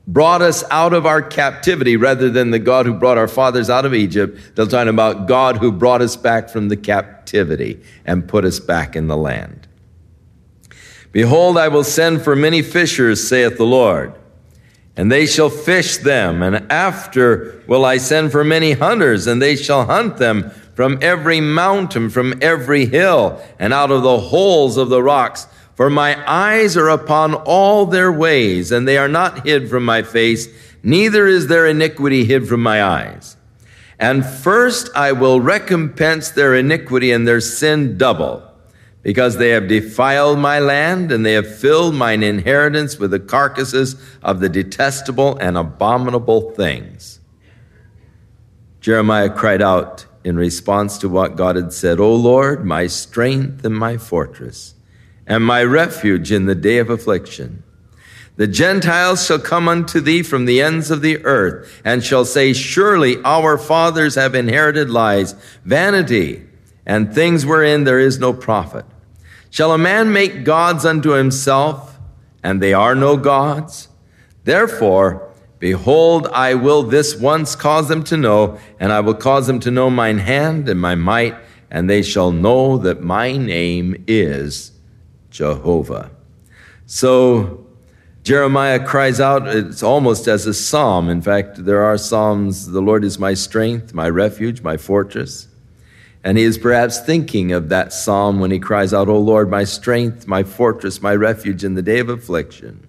brought 0.06 0.42
us 0.42 0.62
out 0.70 0.92
of 0.92 1.06
our 1.06 1.20
captivity 1.20 1.96
rather 1.96 2.30
than 2.30 2.52
the 2.52 2.60
God 2.60 2.86
who 2.86 2.94
brought 2.94 3.18
our 3.18 3.26
fathers 3.26 3.68
out 3.68 3.84
of 3.84 3.94
Egypt. 3.94 4.54
They'll 4.54 4.68
talk 4.68 4.86
about 4.86 5.26
God 5.26 5.56
who 5.56 5.72
brought 5.72 6.02
us 6.02 6.14
back 6.14 6.50
from 6.50 6.68
the 6.68 6.76
captivity 6.76 7.82
and 8.04 8.28
put 8.28 8.44
us 8.44 8.60
back 8.60 8.94
in 8.94 9.08
the 9.08 9.16
land. 9.16 9.66
Behold, 11.10 11.58
I 11.58 11.66
will 11.66 11.82
send 11.82 12.22
for 12.22 12.36
many 12.36 12.62
fishers, 12.62 13.26
saith 13.26 13.56
the 13.56 13.64
Lord, 13.64 14.14
and 14.96 15.10
they 15.10 15.26
shall 15.26 15.50
fish 15.50 15.96
them. 15.96 16.44
And 16.44 16.70
after 16.70 17.60
will 17.66 17.84
I 17.84 17.96
send 17.96 18.30
for 18.30 18.44
many 18.44 18.72
hunters, 18.72 19.26
and 19.26 19.42
they 19.42 19.56
shall 19.56 19.86
hunt 19.86 20.18
them 20.18 20.52
from 20.80 20.98
every 21.02 21.42
mountain, 21.42 22.08
from 22.08 22.32
every 22.40 22.86
hill, 22.86 23.38
and 23.58 23.70
out 23.70 23.90
of 23.90 24.02
the 24.02 24.18
holes 24.18 24.78
of 24.78 24.88
the 24.88 25.02
rocks. 25.02 25.46
For 25.74 25.90
my 25.90 26.16
eyes 26.26 26.74
are 26.74 26.88
upon 26.88 27.34
all 27.34 27.84
their 27.84 28.10
ways, 28.10 28.72
and 28.72 28.88
they 28.88 28.96
are 28.96 29.06
not 29.06 29.46
hid 29.46 29.68
from 29.68 29.84
my 29.84 30.02
face, 30.02 30.48
neither 30.82 31.26
is 31.26 31.48
their 31.48 31.66
iniquity 31.66 32.24
hid 32.24 32.48
from 32.48 32.62
my 32.62 32.82
eyes. 32.82 33.36
And 33.98 34.24
first 34.24 34.88
I 34.96 35.12
will 35.12 35.42
recompense 35.42 36.30
their 36.30 36.54
iniquity 36.54 37.12
and 37.12 37.28
their 37.28 37.42
sin 37.42 37.98
double, 37.98 38.42
because 39.02 39.36
they 39.36 39.50
have 39.50 39.68
defiled 39.68 40.38
my 40.38 40.60
land, 40.60 41.12
and 41.12 41.26
they 41.26 41.34
have 41.34 41.58
filled 41.58 41.94
mine 41.94 42.22
inheritance 42.22 42.98
with 42.98 43.10
the 43.10 43.20
carcasses 43.20 43.96
of 44.22 44.40
the 44.40 44.48
detestable 44.48 45.36
and 45.36 45.58
abominable 45.58 46.52
things. 46.52 47.20
Jeremiah 48.80 49.28
cried 49.28 49.60
out, 49.60 50.06
in 50.24 50.36
response 50.36 50.98
to 50.98 51.08
what 51.08 51.36
God 51.36 51.56
had 51.56 51.72
said, 51.72 51.98
O 51.98 52.14
Lord, 52.14 52.64
my 52.64 52.86
strength 52.86 53.64
and 53.64 53.76
my 53.76 53.96
fortress, 53.96 54.74
and 55.26 55.44
my 55.44 55.62
refuge 55.62 56.30
in 56.30 56.46
the 56.46 56.54
day 56.54 56.78
of 56.78 56.90
affliction. 56.90 57.62
The 58.36 58.46
Gentiles 58.46 59.26
shall 59.26 59.38
come 59.38 59.68
unto 59.68 60.00
thee 60.00 60.22
from 60.22 60.44
the 60.44 60.62
ends 60.62 60.90
of 60.90 61.02
the 61.02 61.22
earth, 61.24 61.80
and 61.84 62.02
shall 62.04 62.24
say, 62.24 62.52
Surely 62.52 63.18
our 63.22 63.58
fathers 63.58 64.14
have 64.14 64.34
inherited 64.34 64.88
lies, 64.88 65.34
vanity, 65.64 66.46
and 66.86 67.14
things 67.14 67.44
wherein 67.44 67.84
there 67.84 67.98
is 67.98 68.18
no 68.18 68.32
profit. 68.32 68.86
Shall 69.50 69.72
a 69.72 69.78
man 69.78 70.12
make 70.12 70.44
gods 70.44 70.86
unto 70.86 71.10
himself, 71.10 71.98
and 72.42 72.62
they 72.62 72.72
are 72.72 72.94
no 72.94 73.16
gods? 73.16 73.88
Therefore, 74.44 75.29
Behold, 75.60 76.26
I 76.32 76.54
will 76.54 76.82
this 76.82 77.14
once 77.14 77.54
cause 77.54 77.88
them 77.88 78.02
to 78.04 78.16
know, 78.16 78.58
and 78.80 78.90
I 78.90 79.00
will 79.00 79.14
cause 79.14 79.46
them 79.46 79.60
to 79.60 79.70
know 79.70 79.90
mine 79.90 80.18
hand 80.18 80.68
and 80.68 80.80
my 80.80 80.94
might, 80.94 81.36
and 81.70 81.88
they 81.88 82.02
shall 82.02 82.32
know 82.32 82.78
that 82.78 83.02
my 83.02 83.36
name 83.36 84.02
is 84.08 84.72
Jehovah. 85.30 86.10
So 86.86 87.66
Jeremiah 88.22 88.84
cries 88.84 89.20
out, 89.20 89.46
it's 89.48 89.82
almost 89.82 90.26
as 90.28 90.46
a 90.46 90.54
psalm. 90.54 91.10
In 91.10 91.20
fact, 91.20 91.64
there 91.64 91.82
are 91.82 91.98
psalms, 91.98 92.70
the 92.70 92.80
Lord 92.80 93.04
is 93.04 93.18
my 93.18 93.34
strength, 93.34 93.92
my 93.92 94.08
refuge, 94.08 94.62
my 94.62 94.78
fortress. 94.78 95.46
And 96.24 96.38
he 96.38 96.44
is 96.44 96.58
perhaps 96.58 97.00
thinking 97.00 97.52
of 97.52 97.68
that 97.68 97.92
psalm 97.92 98.40
when 98.40 98.50
he 98.50 98.58
cries 98.58 98.94
out, 98.94 99.08
O 99.08 99.18
Lord, 99.18 99.50
my 99.50 99.64
strength, 99.64 100.26
my 100.26 100.42
fortress, 100.42 101.02
my 101.02 101.14
refuge 101.14 101.64
in 101.64 101.74
the 101.74 101.82
day 101.82 101.98
of 101.98 102.08
affliction. 102.08 102.86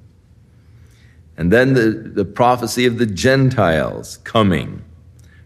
And 1.42 1.52
then 1.52 1.74
the, 1.74 1.90
the 1.90 2.24
prophecy 2.24 2.86
of 2.86 3.00
the 3.00 3.08
Gentiles 3.08 4.18
coming 4.18 4.84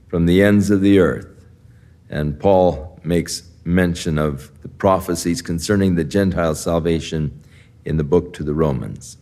from 0.10 0.26
the 0.26 0.44
ends 0.44 0.70
of 0.70 0.82
the 0.82 1.00
earth. 1.00 1.46
And 2.10 2.38
Paul 2.38 3.00
makes 3.06 3.44
mention 3.64 4.20
of 4.20 4.52
the 4.62 4.68
prophecies 4.68 5.42
concerning 5.42 5.96
the 5.96 6.04
Gentile 6.04 6.54
salvation 6.54 7.42
in 7.86 7.96
the 7.96 8.04
book 8.04 8.34
to 8.34 8.44
the 8.44 8.54
Romans. 8.54 9.16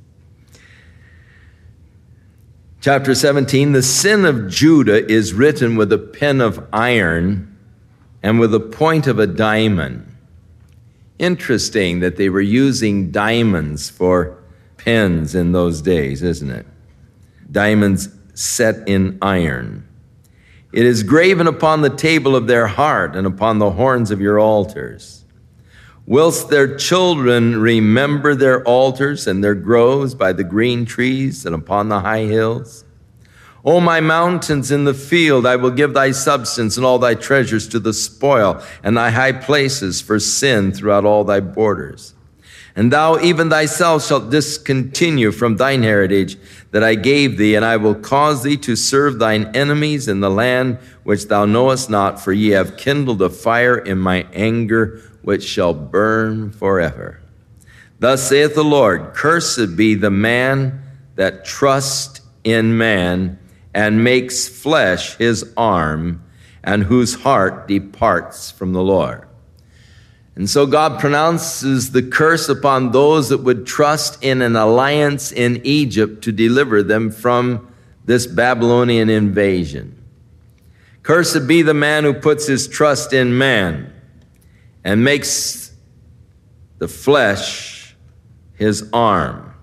Chapter 2.82 3.14
17 3.14 3.74
The 3.74 3.84
sin 3.84 4.26
of 4.26 4.50
Judah 4.50 5.08
is 5.08 5.32
written 5.32 5.76
with 5.76 5.94
a 5.94 6.00
pen 6.00 6.42
of 6.42 6.68
iron 6.74 7.56
and 8.24 8.40
with 8.40 8.52
a 8.52 8.60
point 8.60 9.06
of 9.06 9.20
a 9.20 9.28
diamond. 9.28 10.12
Interesting 11.20 12.00
that 12.00 12.16
they 12.16 12.30
were 12.30 12.42
using 12.42 13.12
diamonds 13.12 13.92
for 13.92 14.43
pens 14.78 15.36
in 15.36 15.52
those 15.52 15.82
days, 15.82 16.22
isn't 16.24 16.50
it? 16.50 16.66
Diamonds 17.52 18.10
set 18.34 18.88
in 18.88 19.18
iron. 19.22 19.88
It 20.72 20.86
is 20.86 21.04
graven 21.04 21.48
upon 21.48 21.82
the 21.82 21.90
table 21.90 22.36
of 22.36 22.48
their 22.48 22.68
heart 22.68 23.16
and 23.16 23.28
upon 23.28 23.60
the 23.60 23.72
horns 23.72 24.10
of 24.10 24.20
your 24.20 24.40
altars. 24.40 25.24
Whilst 26.06 26.50
their 26.50 26.76
children 26.76 27.62
remember 27.62 28.36
their 28.36 28.64
altars 28.64 29.28
and 29.28 29.44
their 29.44 29.56
groves 29.56 30.16
by 30.16 30.34
the 30.34 30.44
green 30.44 30.86
trees 30.86 31.46
and 31.46 31.56
upon 31.56 31.90
the 31.90 32.02
high 32.02 32.26
hills. 32.26 32.84
O 33.64 33.80
my 33.80 34.02
mountains 34.02 34.72
in 34.72 34.84
the 34.84 34.94
field, 34.94 35.46
I 35.46 35.56
will 35.56 35.72
give 35.72 35.94
thy 35.94 36.12
substance 36.12 36.76
and 36.76 36.86
all 36.86 37.00
thy 37.00 37.16
treasures 37.16 37.70
to 37.70 37.80
the 37.80 37.94
spoil, 37.94 38.62
and 38.84 38.98
thy 38.98 39.10
high 39.10 39.32
places 39.32 40.02
for 40.02 40.20
sin 40.20 40.74
throughout 40.74 41.06
all 41.06 41.24
thy 41.24 41.40
borders. 41.40 42.14
And 42.76 42.92
thou 42.92 43.20
even 43.20 43.50
thyself 43.50 44.06
shalt 44.06 44.32
discontinue 44.32 45.32
from 45.32 45.58
thine 45.58 45.84
heritage 45.84 46.38
that 46.72 46.84
I 46.84 46.96
gave 46.96 47.38
thee, 47.38 47.54
and 47.54 47.64
I 47.64 47.78
will 47.78 47.94
cause 47.94 48.42
thee 48.42 48.58
to 48.58 48.76
serve 48.76 49.20
thine 49.20 49.56
enemies 49.56 50.08
in 50.08 50.22
the 50.22 50.32
land 50.32 50.80
which 51.04 51.28
thou 51.28 51.46
knowest 51.46 51.90
not, 51.90 52.20
for 52.20 52.34
ye 52.34 52.50
have 52.50 52.78
kindled 52.78 53.22
a 53.22 53.30
fire 53.30 53.78
in 53.78 54.00
my 54.00 54.26
anger, 54.34 55.02
which 55.22 55.44
shall 55.44 55.74
burn 55.76 56.52
forever. 56.52 57.20
Thus 58.00 58.28
saith 58.28 58.56
the 58.56 58.64
Lord, 58.64 59.14
Cursed 59.14 59.78
be 59.78 59.94
the 59.94 60.10
man 60.10 60.82
that 61.16 61.46
trust 61.46 62.22
in 62.44 62.78
man 62.78 63.40
and 63.74 64.04
makes 64.04 64.48
flesh 64.48 65.16
his 65.18 65.54
arm 65.56 66.24
and 66.64 66.84
whose 66.84 67.16
heart 67.16 67.68
departs 67.68 68.50
from 68.52 68.74
the 68.74 68.84
Lord. 68.84 69.28
And 70.36 70.50
so 70.50 70.66
God 70.66 71.00
pronounces 71.00 71.92
the 71.92 72.02
curse 72.02 72.50
upon 72.50 72.92
those 72.92 73.30
that 73.30 73.40
would 73.40 73.68
trust 73.68 74.24
in 74.24 74.42
an 74.42 74.56
alliance 74.56 75.32
in 75.32 75.62
Egypt 75.64 76.24
to 76.24 76.32
deliver 76.32 76.82
them 76.82 77.12
from 77.12 77.72
this 78.06 78.26
Babylonian 78.26 79.10
invasion. 79.10 80.02
Cursed 81.04 81.48
be 81.48 81.62
the 81.62 81.74
man 81.74 82.04
who 82.04 82.14
puts 82.14 82.48
his 82.48 82.68
trust 82.68 83.14
in 83.14 83.38
man 83.38 83.94
and 84.84 85.04
makes 85.04 85.72
the 86.80 86.88
flesh 86.88 87.96
his 88.56 88.90
arm, 88.92 89.54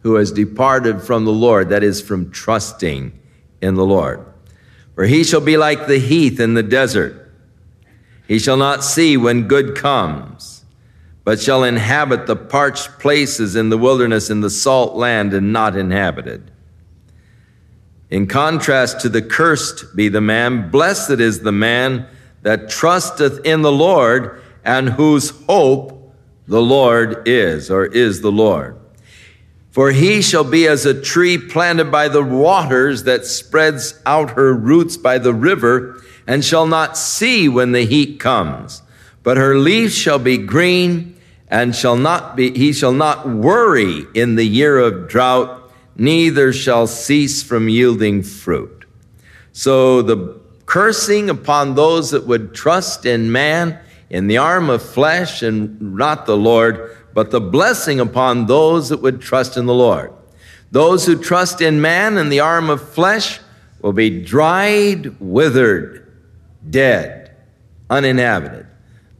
who 0.00 0.14
has 0.14 0.30
departed 0.30 1.02
from 1.02 1.24
the 1.24 1.32
Lord, 1.32 1.70
that 1.70 1.82
is, 1.82 2.00
from 2.00 2.30
trusting 2.30 3.18
in 3.60 3.74
the 3.74 3.84
Lord. 3.84 4.24
For 4.94 5.04
he 5.04 5.24
shall 5.24 5.40
be 5.40 5.56
like 5.56 5.86
the 5.86 5.98
heath 5.98 6.38
in 6.38 6.54
the 6.54 6.62
desert 6.62 7.21
he 8.32 8.38
shall 8.38 8.56
not 8.56 8.82
see 8.82 9.14
when 9.18 9.46
good 9.46 9.76
comes, 9.76 10.64
but 11.22 11.38
shall 11.38 11.64
inhabit 11.64 12.26
the 12.26 12.34
parched 12.34 12.98
places 12.98 13.54
in 13.54 13.68
the 13.68 13.76
wilderness 13.76 14.30
in 14.30 14.40
the 14.40 14.48
salt 14.48 14.94
land 14.94 15.34
and 15.34 15.52
not 15.52 15.76
inhabited. 15.76 16.50
In 18.08 18.26
contrast 18.26 19.00
to 19.00 19.10
the 19.10 19.20
cursed 19.20 19.94
be 19.94 20.08
the 20.08 20.22
man, 20.22 20.70
blessed 20.70 21.20
is 21.20 21.40
the 21.40 21.52
man 21.52 22.06
that 22.40 22.70
trusteth 22.70 23.44
in 23.44 23.60
the 23.60 23.70
Lord 23.70 24.42
and 24.64 24.88
whose 24.88 25.28
hope 25.44 26.14
the 26.48 26.62
Lord 26.62 27.28
is, 27.28 27.70
or 27.70 27.84
is 27.84 28.22
the 28.22 28.32
Lord. 28.32 28.78
For 29.72 29.90
he 29.90 30.22
shall 30.22 30.44
be 30.44 30.66
as 30.66 30.86
a 30.86 30.98
tree 30.98 31.36
planted 31.36 31.90
by 31.90 32.08
the 32.08 32.24
waters 32.24 33.02
that 33.02 33.26
spreads 33.26 34.00
out 34.06 34.30
her 34.30 34.54
roots 34.54 34.96
by 34.96 35.18
the 35.18 35.34
river 35.34 36.02
and 36.26 36.44
shall 36.44 36.66
not 36.66 36.96
see 36.96 37.48
when 37.48 37.72
the 37.72 37.84
heat 37.84 38.20
comes. 38.20 38.82
But 39.22 39.36
her 39.36 39.56
leaves 39.56 39.96
shall 39.96 40.18
be 40.18 40.38
green 40.38 41.16
and 41.48 41.76
shall 41.76 41.96
not 41.96 42.34
be, 42.34 42.50
he 42.56 42.72
shall 42.72 42.92
not 42.92 43.28
worry 43.28 44.06
in 44.14 44.36
the 44.36 44.46
year 44.46 44.78
of 44.78 45.08
drought, 45.08 45.70
neither 45.96 46.52
shall 46.52 46.86
cease 46.86 47.42
from 47.42 47.68
yielding 47.68 48.22
fruit. 48.22 48.86
So 49.52 50.00
the 50.02 50.40
cursing 50.64 51.28
upon 51.28 51.74
those 51.74 52.10
that 52.12 52.26
would 52.26 52.54
trust 52.54 53.04
in 53.04 53.30
man, 53.30 53.78
in 54.08 54.26
the 54.26 54.38
arm 54.38 54.70
of 54.70 54.82
flesh 54.82 55.42
and 55.42 55.80
not 55.96 56.24
the 56.24 56.36
Lord, 56.36 56.96
but 57.12 57.30
the 57.30 57.40
blessing 57.40 58.00
upon 58.00 58.46
those 58.46 58.88
that 58.88 59.02
would 59.02 59.20
trust 59.20 59.56
in 59.56 59.66
the 59.66 59.74
Lord. 59.74 60.12
Those 60.70 61.04
who 61.04 61.22
trust 61.22 61.60
in 61.60 61.82
man 61.82 62.16
and 62.16 62.32
the 62.32 62.40
arm 62.40 62.70
of 62.70 62.88
flesh 62.94 63.40
will 63.82 63.92
be 63.92 64.22
dried, 64.22 65.20
withered, 65.20 66.01
dead, 66.68 67.34
uninhabited. 67.90 68.66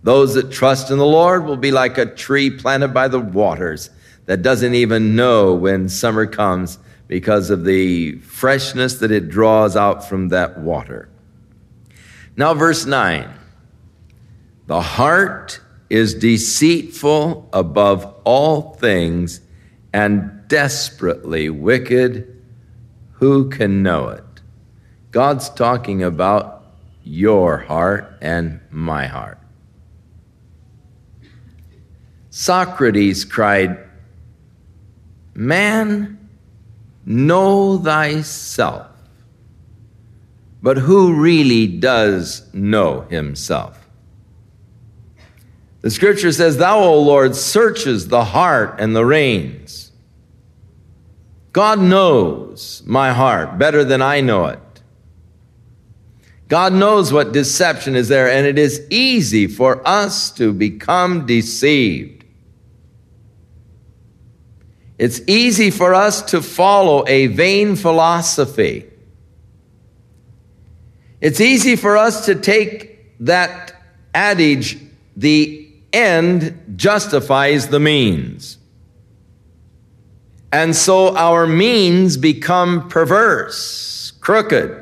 Those 0.02 0.34
that 0.34 0.50
trust 0.50 0.90
in 0.90 0.98
the 0.98 1.06
Lord 1.06 1.44
will 1.44 1.56
be 1.56 1.70
like 1.70 1.98
a 1.98 2.06
tree 2.06 2.50
planted 2.50 2.88
by 2.88 3.08
the 3.08 3.20
waters 3.20 3.90
that 4.26 4.42
doesn't 4.42 4.74
even 4.74 5.14
know 5.14 5.54
when 5.54 5.88
summer 5.88 6.26
comes 6.26 6.78
because 7.08 7.50
of 7.50 7.64
the 7.64 8.16
freshness 8.18 8.94
that 8.96 9.10
it 9.10 9.28
draws 9.28 9.76
out 9.76 10.08
from 10.08 10.28
that 10.28 10.58
water. 10.58 11.08
Now, 12.36 12.54
verse 12.54 12.86
9 12.86 13.28
The 14.66 14.80
heart 14.80 15.60
is 15.90 16.14
deceitful 16.14 17.48
above 17.52 18.14
all 18.24 18.74
things 18.74 19.40
and 19.92 20.48
desperately 20.48 21.50
wicked. 21.50 22.28
Who 23.14 23.50
can 23.50 23.82
know 23.82 24.08
it? 24.08 24.24
God's 25.10 25.50
talking 25.50 26.02
about 26.02 26.51
your 27.04 27.58
heart 27.58 28.16
and 28.20 28.60
my 28.70 29.06
heart. 29.06 29.38
Socrates 32.30 33.24
cried, 33.24 33.78
Man, 35.34 36.28
know 37.04 37.78
thyself. 37.78 38.88
But 40.62 40.78
who 40.78 41.20
really 41.20 41.66
does 41.66 42.48
know 42.54 43.02
himself? 43.02 43.88
The 45.80 45.90
scripture 45.90 46.30
says, 46.30 46.56
Thou, 46.56 46.78
O 46.78 47.00
Lord, 47.00 47.34
searches 47.34 48.08
the 48.08 48.24
heart 48.24 48.76
and 48.78 48.94
the 48.94 49.04
reins. 49.04 49.90
God 51.52 51.80
knows 51.80 52.82
my 52.86 53.12
heart 53.12 53.58
better 53.58 53.84
than 53.84 54.00
I 54.00 54.20
know 54.20 54.46
it. 54.46 54.71
God 56.52 56.74
knows 56.74 57.14
what 57.14 57.32
deception 57.32 57.96
is 57.96 58.08
there, 58.08 58.28
and 58.28 58.46
it 58.46 58.58
is 58.58 58.86
easy 58.90 59.46
for 59.46 59.80
us 59.88 60.30
to 60.32 60.52
become 60.52 61.24
deceived. 61.24 62.26
It's 64.98 65.22
easy 65.26 65.70
for 65.70 65.94
us 65.94 66.20
to 66.24 66.42
follow 66.42 67.08
a 67.08 67.28
vain 67.28 67.74
philosophy. 67.74 68.84
It's 71.22 71.40
easy 71.40 71.74
for 71.74 71.96
us 71.96 72.26
to 72.26 72.34
take 72.34 73.16
that 73.20 73.74
adage, 74.12 74.76
the 75.16 75.72
end 75.90 76.74
justifies 76.76 77.68
the 77.68 77.80
means. 77.80 78.58
And 80.52 80.76
so 80.76 81.16
our 81.16 81.46
means 81.46 82.18
become 82.18 82.90
perverse, 82.90 84.12
crooked. 84.20 84.81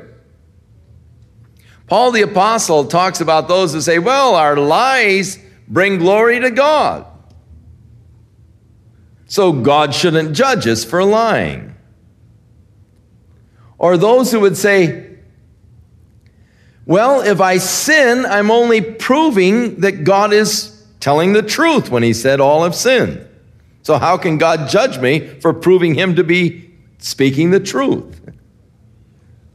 Paul 1.91 2.13
the 2.13 2.21
Apostle 2.21 2.85
talks 2.85 3.19
about 3.19 3.49
those 3.49 3.73
who 3.73 3.81
say, 3.81 3.99
well, 3.99 4.35
our 4.35 4.55
lies 4.55 5.37
bring 5.67 5.97
glory 5.97 6.39
to 6.39 6.49
God. 6.49 7.05
So 9.25 9.51
God 9.51 9.93
shouldn't 9.93 10.33
judge 10.33 10.67
us 10.67 10.85
for 10.85 11.03
lying. 11.03 11.75
Or 13.77 13.97
those 13.97 14.31
who 14.31 14.39
would 14.39 14.55
say, 14.55 15.17
well, 16.85 17.19
if 17.19 17.41
I 17.41 17.57
sin, 17.57 18.25
I'm 18.25 18.51
only 18.51 18.79
proving 18.79 19.81
that 19.81 20.05
God 20.05 20.31
is 20.31 20.81
telling 21.01 21.33
the 21.33 21.43
truth 21.43 21.89
when 21.89 22.03
he 22.03 22.13
said 22.13 22.39
all 22.39 22.63
have 22.63 22.73
sinned. 22.73 23.27
So 23.83 23.97
how 23.97 24.15
can 24.17 24.37
God 24.37 24.69
judge 24.69 24.97
me 24.97 25.27
for 25.27 25.51
proving 25.51 25.95
him 25.95 26.15
to 26.15 26.23
be 26.23 26.71
speaking 26.99 27.51
the 27.51 27.59
truth? 27.59 28.31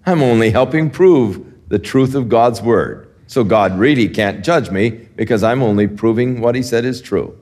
I'm 0.05 0.23
only 0.23 0.51
helping 0.51 0.91
prove 0.91 1.56
the 1.69 1.79
truth 1.79 2.15
of 2.15 2.29
God's 2.29 2.63
word. 2.63 3.13
So 3.27 3.43
God 3.43 3.79
really 3.79 4.09
can't 4.09 4.45
judge 4.45 4.71
me 4.71 4.91
because 4.91 5.43
I'm 5.43 5.63
only 5.63 5.89
proving 5.89 6.41
what 6.41 6.55
he 6.55 6.63
said 6.63 6.85
is 6.85 7.01
true. 7.01 7.37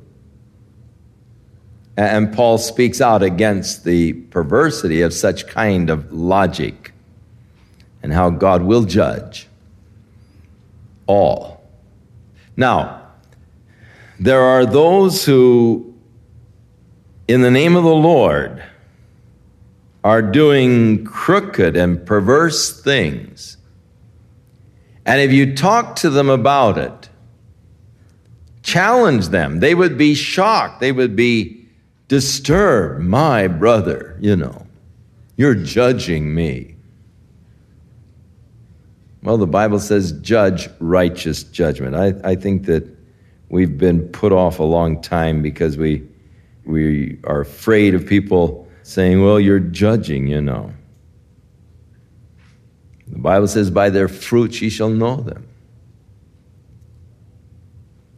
And 1.96 2.32
Paul 2.32 2.58
speaks 2.58 3.00
out 3.00 3.22
against 3.22 3.84
the 3.84 4.14
perversity 4.14 5.02
of 5.02 5.12
such 5.12 5.46
kind 5.46 5.90
of 5.90 6.12
logic 6.12 6.92
and 8.02 8.12
how 8.12 8.30
God 8.30 8.62
will 8.62 8.84
judge 8.84 9.46
all. 11.06 11.62
Now, 12.56 13.02
there 14.18 14.40
are 14.40 14.66
those 14.66 15.24
who, 15.24 15.94
in 17.28 17.42
the 17.42 17.50
name 17.50 17.76
of 17.76 17.84
the 17.84 17.94
Lord, 17.94 18.62
are 20.02 20.22
doing 20.22 21.04
crooked 21.04 21.76
and 21.76 22.04
perverse 22.04 22.80
things 22.80 23.53
and 25.06 25.20
if 25.20 25.32
you 25.32 25.54
talk 25.54 25.96
to 25.96 26.10
them 26.10 26.28
about 26.28 26.78
it, 26.78 27.08
challenge 28.62 29.28
them, 29.28 29.60
they 29.60 29.74
would 29.74 29.98
be 29.98 30.14
shocked. 30.14 30.80
They 30.80 30.92
would 30.92 31.14
be 31.14 31.66
disturbed. 32.08 33.02
My 33.02 33.46
brother, 33.48 34.16
you 34.20 34.36
know, 34.36 34.66
you're 35.36 35.54
judging 35.54 36.34
me. 36.34 36.74
Well, 39.22 39.38
the 39.38 39.46
Bible 39.46 39.80
says, 39.80 40.12
judge 40.20 40.68
righteous 40.80 41.44
judgment. 41.44 41.96
I, 41.96 42.14
I 42.30 42.34
think 42.34 42.66
that 42.66 42.84
we've 43.48 43.76
been 43.78 44.08
put 44.08 44.32
off 44.32 44.58
a 44.58 44.64
long 44.64 45.00
time 45.00 45.40
because 45.40 45.76
we, 45.78 46.06
we 46.66 47.18
are 47.24 47.40
afraid 47.40 47.94
of 47.94 48.06
people 48.06 48.68
saying, 48.82 49.22
well, 49.22 49.40
you're 49.40 49.60
judging, 49.60 50.26
you 50.26 50.42
know. 50.42 50.72
The 53.08 53.18
Bible 53.18 53.48
says, 53.48 53.70
By 53.70 53.90
their 53.90 54.08
fruits 54.08 54.60
ye 54.62 54.70
shall 54.70 54.88
know 54.88 55.16
them. 55.16 55.46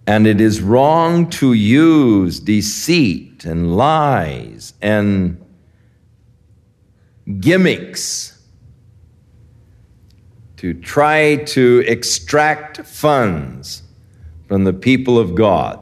And 0.07 0.27
it 0.27 0.41
is 0.41 0.61
wrong 0.61 1.29
to 1.31 1.53
use 1.53 2.39
deceit 2.39 3.45
and 3.45 3.77
lies 3.77 4.75
and 4.81 5.45
gimmicks 7.41 8.41
to 10.59 10.75
try 10.75 11.37
to 11.37 11.85
extract 11.87 12.79
funds 12.87 13.83
from 14.47 14.65
the 14.65 14.73
people 14.73 15.19
of 15.19 15.35
God. 15.35 15.81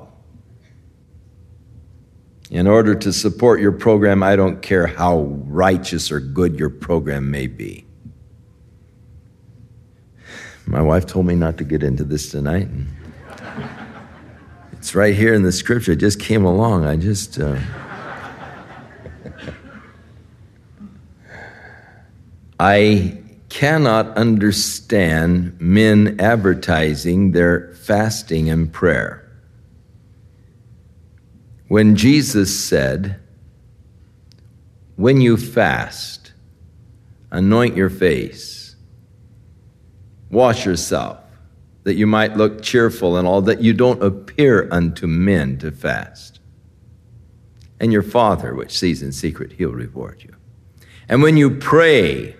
In 2.50 2.66
order 2.66 2.94
to 2.94 3.12
support 3.12 3.60
your 3.60 3.72
program, 3.72 4.22
I 4.22 4.36
don't 4.36 4.62
care 4.62 4.86
how 4.86 5.22
righteous 5.46 6.10
or 6.10 6.20
good 6.20 6.58
your 6.58 6.70
program 6.70 7.30
may 7.30 7.46
be. 7.46 7.83
My 10.66 10.80
wife 10.80 11.06
told 11.06 11.26
me 11.26 11.34
not 11.34 11.58
to 11.58 11.64
get 11.64 11.82
into 11.82 12.04
this 12.04 12.30
tonight. 12.30 12.68
And 12.68 12.88
It's 14.72 14.94
right 14.94 15.14
here 15.14 15.34
in 15.34 15.42
the 15.42 15.52
scripture. 15.52 15.92
It 15.92 15.96
just 15.96 16.18
came 16.18 16.44
along. 16.44 16.84
I 16.86 16.96
just. 16.96 17.38
Uh... 17.38 17.58
I 22.58 23.20
cannot 23.50 24.16
understand 24.16 25.60
men 25.60 26.16
advertising 26.18 27.32
their 27.32 27.74
fasting 27.74 28.48
and 28.48 28.72
prayer. 28.72 29.20
When 31.68 31.96
Jesus 31.96 32.58
said, 32.58 33.20
When 34.96 35.20
you 35.20 35.36
fast, 35.36 36.32
anoint 37.30 37.76
your 37.76 37.90
face, 37.90 38.53
wash 40.34 40.66
yourself, 40.66 41.18
that 41.84 41.94
you 41.94 42.06
might 42.06 42.36
look 42.36 42.62
cheerful 42.62 43.16
and 43.16 43.26
all, 43.26 43.40
that 43.42 43.62
you 43.62 43.72
don't 43.72 44.02
appear 44.02 44.68
unto 44.70 45.06
men 45.06 45.58
to 45.58 45.70
fast. 45.70 46.40
And 47.80 47.92
your 47.92 48.02
Father, 48.02 48.54
which 48.54 48.76
sees 48.78 49.02
in 49.02 49.12
secret, 49.12 49.52
he'll 49.52 49.72
reward 49.72 50.22
you. 50.22 50.34
And 51.08 51.22
when 51.22 51.36
you 51.36 51.50
pray, 51.50 52.36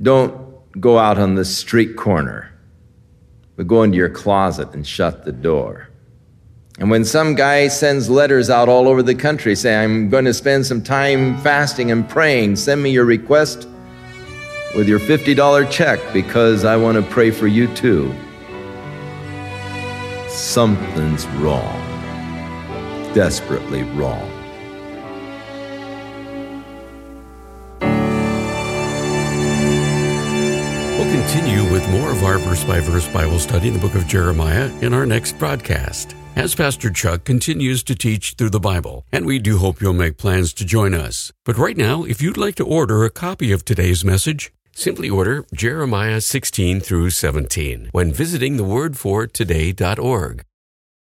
don't 0.00 0.80
go 0.80 0.98
out 0.98 1.18
on 1.18 1.34
the 1.34 1.44
street 1.44 1.96
corner, 1.96 2.52
but 3.56 3.66
go 3.66 3.82
into 3.82 3.96
your 3.96 4.08
closet 4.08 4.72
and 4.74 4.86
shut 4.86 5.24
the 5.24 5.32
door. 5.32 5.88
And 6.78 6.90
when 6.90 7.04
some 7.04 7.34
guy 7.34 7.68
sends 7.68 8.08
letters 8.08 8.48
out 8.48 8.68
all 8.68 8.88
over 8.88 9.02
the 9.02 9.14
country 9.14 9.54
saying, 9.54 9.78
I'm 9.78 10.08
going 10.08 10.24
to 10.24 10.32
spend 10.32 10.64
some 10.64 10.82
time 10.82 11.38
fasting 11.42 11.90
and 11.90 12.08
praying, 12.08 12.56
send 12.56 12.82
me 12.82 12.90
your 12.90 13.04
request 13.04 13.68
with 14.74 14.88
your 14.88 14.98
$50 14.98 15.70
check 15.70 16.00
because 16.12 16.64
I 16.64 16.76
want 16.76 16.96
to 16.96 17.10
pray 17.10 17.30
for 17.30 17.46
you 17.46 17.66
too. 17.74 18.14
Something's 20.28 21.26
wrong, 21.38 21.80
desperately 23.12 23.82
wrong. 23.82 24.30
We'll 30.96 31.10
continue 31.12 31.70
with 31.72 31.88
more 31.90 32.10
of 32.10 32.22
our 32.22 32.38
verse 32.38 32.64
by 32.64 32.80
verse 32.80 33.08
Bible 33.08 33.38
study 33.38 33.68
in 33.68 33.74
the 33.74 33.80
book 33.80 33.94
of 33.94 34.06
Jeremiah 34.06 34.70
in 34.80 34.94
our 34.94 35.06
next 35.06 35.38
broadcast 35.38 36.14
as 36.36 36.54
Pastor 36.54 36.90
Chuck 36.90 37.24
continues 37.24 37.82
to 37.82 37.94
teach 37.94 38.34
through 38.34 38.50
the 38.50 38.60
Bible, 38.60 39.04
and 39.12 39.26
we 39.26 39.38
do 39.38 39.58
hope 39.58 39.80
you'll 39.80 39.92
make 39.92 40.16
plans 40.16 40.52
to 40.54 40.64
join 40.64 40.94
us. 40.94 41.32
But 41.44 41.58
right 41.58 41.76
now, 41.76 42.04
if 42.04 42.22
you'd 42.22 42.36
like 42.36 42.54
to 42.56 42.64
order 42.64 43.04
a 43.04 43.10
copy 43.10 43.52
of 43.52 43.64
today's 43.64 44.04
message, 44.04 44.52
simply 44.80 45.10
order 45.10 45.44
Jeremiah 45.52 46.20
16 46.20 46.80
through 46.80 47.10
17 47.10 47.90
when 47.92 48.12
visiting 48.12 48.56
thewordfortoday.org. 48.56 50.44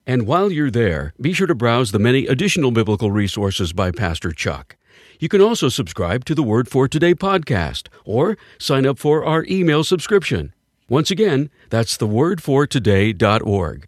And 0.08 0.28
while 0.28 0.52
you're 0.52 0.72
there, 0.72 1.14
be 1.20 1.34
sure 1.34 1.48
to 1.48 1.56
browse 1.56 1.92
the 1.92 2.00
many 2.00 2.28
additional 2.28 2.72
biblical 2.72 3.12
resources 3.12 3.74
by 3.74 3.92
Pastor 3.92 4.32
Chuck. 4.32 4.78
You 5.20 5.30
can 5.30 5.42
also 5.42 5.68
subscribe 5.70 6.26
to 6.26 6.36
the 6.36 6.44
Word 6.44 6.70
for 6.70 6.88
Today 6.88 7.16
podcast 7.16 7.88
or 8.06 8.38
sign 8.60 8.86
up 8.86 9.00
for 9.00 9.26
our 9.26 9.46
email 9.50 9.84
subscription. 9.84 10.54
Once 10.88 11.10
again, 11.10 11.50
that's 11.70 11.98
thewordfortoday.org. 11.98 13.88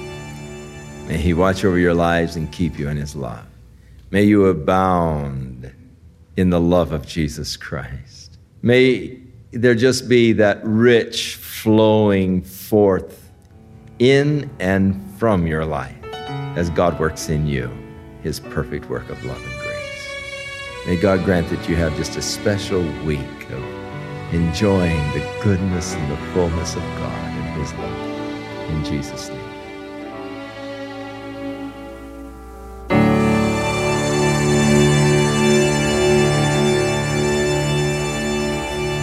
May 1.11 1.17
He 1.17 1.33
watch 1.33 1.65
over 1.65 1.77
your 1.77 1.93
lives 1.93 2.37
and 2.37 2.49
keep 2.53 2.79
you 2.79 2.87
in 2.87 2.95
His 2.95 3.17
love. 3.17 3.45
May 4.11 4.23
you 4.23 4.45
abound 4.45 5.69
in 6.37 6.51
the 6.51 6.59
love 6.61 6.93
of 6.93 7.05
Jesus 7.05 7.57
Christ. 7.57 8.37
May 8.61 9.19
there 9.51 9.75
just 9.75 10.07
be 10.07 10.31
that 10.31 10.61
rich 10.63 11.35
flowing 11.35 12.41
forth 12.41 13.29
in 13.99 14.49
and 14.61 15.03
from 15.19 15.45
your 15.47 15.65
life 15.65 16.01
as 16.55 16.69
God 16.69 16.97
works 16.97 17.27
in 17.27 17.45
you 17.45 17.69
His 18.23 18.39
perfect 18.39 18.89
work 18.89 19.09
of 19.09 19.21
love 19.25 19.43
and 19.43 19.61
grace. 19.63 20.87
May 20.87 20.95
God 20.95 21.25
grant 21.25 21.49
that 21.49 21.67
you 21.67 21.75
have 21.75 21.93
just 21.97 22.15
a 22.15 22.21
special 22.21 22.83
week 23.03 23.49
of 23.49 23.63
enjoying 24.33 25.11
the 25.11 25.29
goodness 25.43 25.93
and 25.93 26.09
the 26.09 26.17
fullness 26.31 26.77
of 26.77 26.81
God 26.81 27.19
and 27.19 27.61
His 27.61 27.73
love. 27.73 28.69
In 28.69 28.85
Jesus' 28.85 29.27
name. 29.27 29.40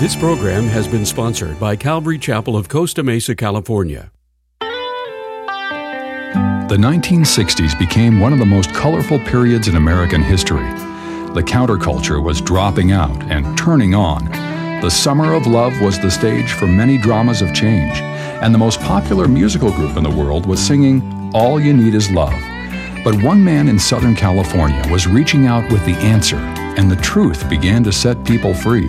This 0.00 0.14
program 0.14 0.68
has 0.68 0.86
been 0.86 1.04
sponsored 1.04 1.58
by 1.58 1.74
Calvary 1.74 2.18
Chapel 2.18 2.56
of 2.56 2.68
Costa 2.68 3.02
Mesa, 3.02 3.34
California. 3.34 4.12
The 6.68 6.76
1960s 6.78 7.76
became 7.80 8.20
one 8.20 8.32
of 8.32 8.38
the 8.38 8.46
most 8.46 8.72
colorful 8.72 9.18
periods 9.18 9.66
in 9.66 9.74
American 9.74 10.22
history. 10.22 10.68
The 11.34 11.42
counterculture 11.44 12.22
was 12.22 12.40
dropping 12.40 12.92
out 12.92 13.20
and 13.24 13.58
turning 13.58 13.96
on. 13.96 14.26
The 14.82 14.88
Summer 14.88 15.34
of 15.34 15.48
Love 15.48 15.80
was 15.80 15.98
the 15.98 16.12
stage 16.12 16.52
for 16.52 16.68
many 16.68 16.96
dramas 16.96 17.42
of 17.42 17.52
change, 17.52 17.98
and 18.00 18.54
the 18.54 18.58
most 18.58 18.80
popular 18.82 19.26
musical 19.26 19.72
group 19.72 19.96
in 19.96 20.04
the 20.04 20.10
world 20.10 20.46
was 20.46 20.64
singing 20.64 21.32
All 21.34 21.58
You 21.58 21.72
Need 21.74 21.96
Is 21.96 22.08
Love. 22.12 22.40
But 23.02 23.20
one 23.20 23.42
man 23.42 23.66
in 23.66 23.80
Southern 23.80 24.14
California 24.14 24.80
was 24.92 25.08
reaching 25.08 25.48
out 25.48 25.68
with 25.72 25.84
the 25.84 25.96
answer, 25.96 26.36
and 26.36 26.88
the 26.88 27.02
truth 27.02 27.50
began 27.50 27.82
to 27.82 27.90
set 27.90 28.24
people 28.24 28.54
free. 28.54 28.88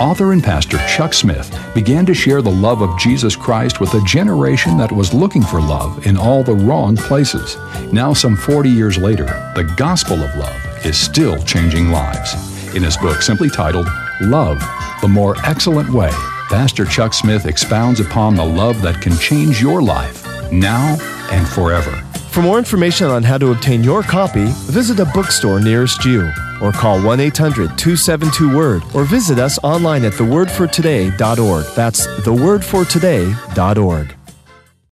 Author 0.00 0.32
and 0.32 0.42
pastor 0.42 0.78
Chuck 0.88 1.12
Smith 1.12 1.56
began 1.74 2.06
to 2.06 2.14
share 2.14 2.40
the 2.40 2.50
love 2.50 2.82
of 2.82 2.98
Jesus 2.98 3.34
Christ 3.34 3.80
with 3.80 3.94
a 3.94 4.04
generation 4.04 4.76
that 4.76 4.92
was 4.92 5.12
looking 5.12 5.42
for 5.42 5.60
love 5.60 6.06
in 6.06 6.16
all 6.16 6.42
the 6.42 6.54
wrong 6.54 6.96
places. 6.96 7.56
Now, 7.92 8.12
some 8.12 8.36
40 8.36 8.68
years 8.68 8.96
later, 8.96 9.26
the 9.54 9.72
gospel 9.76 10.22
of 10.22 10.34
love 10.36 10.86
is 10.86 10.96
still 10.96 11.42
changing 11.42 11.90
lives. 11.90 12.34
In 12.74 12.82
his 12.82 12.96
book, 12.96 13.22
simply 13.22 13.50
titled 13.50 13.88
Love, 14.20 14.62
the 15.00 15.08
More 15.08 15.34
Excellent 15.44 15.90
Way, 15.90 16.10
Pastor 16.48 16.84
Chuck 16.84 17.12
Smith 17.12 17.46
expounds 17.46 18.00
upon 18.00 18.34
the 18.34 18.44
love 18.44 18.80
that 18.82 19.02
can 19.02 19.16
change 19.18 19.60
your 19.60 19.82
life 19.82 20.24
now 20.52 20.96
and 21.30 21.46
forever. 21.48 21.90
For 22.30 22.42
more 22.42 22.58
information 22.58 23.08
on 23.08 23.22
how 23.22 23.38
to 23.38 23.50
obtain 23.50 23.82
your 23.82 24.02
copy, 24.02 24.46
visit 24.70 25.00
a 25.00 25.04
bookstore 25.06 25.60
nearest 25.60 26.04
you 26.04 26.30
or 26.60 26.72
call 26.72 27.00
1 27.02 27.20
800 27.20 27.78
272 27.78 28.56
Word 28.56 28.82
or 28.94 29.04
visit 29.04 29.38
us 29.38 29.58
online 29.62 30.04
at 30.04 30.12
thewordfortoday.org. 30.12 31.64
That's 31.74 32.06
thewordfortoday.org. 32.06 34.17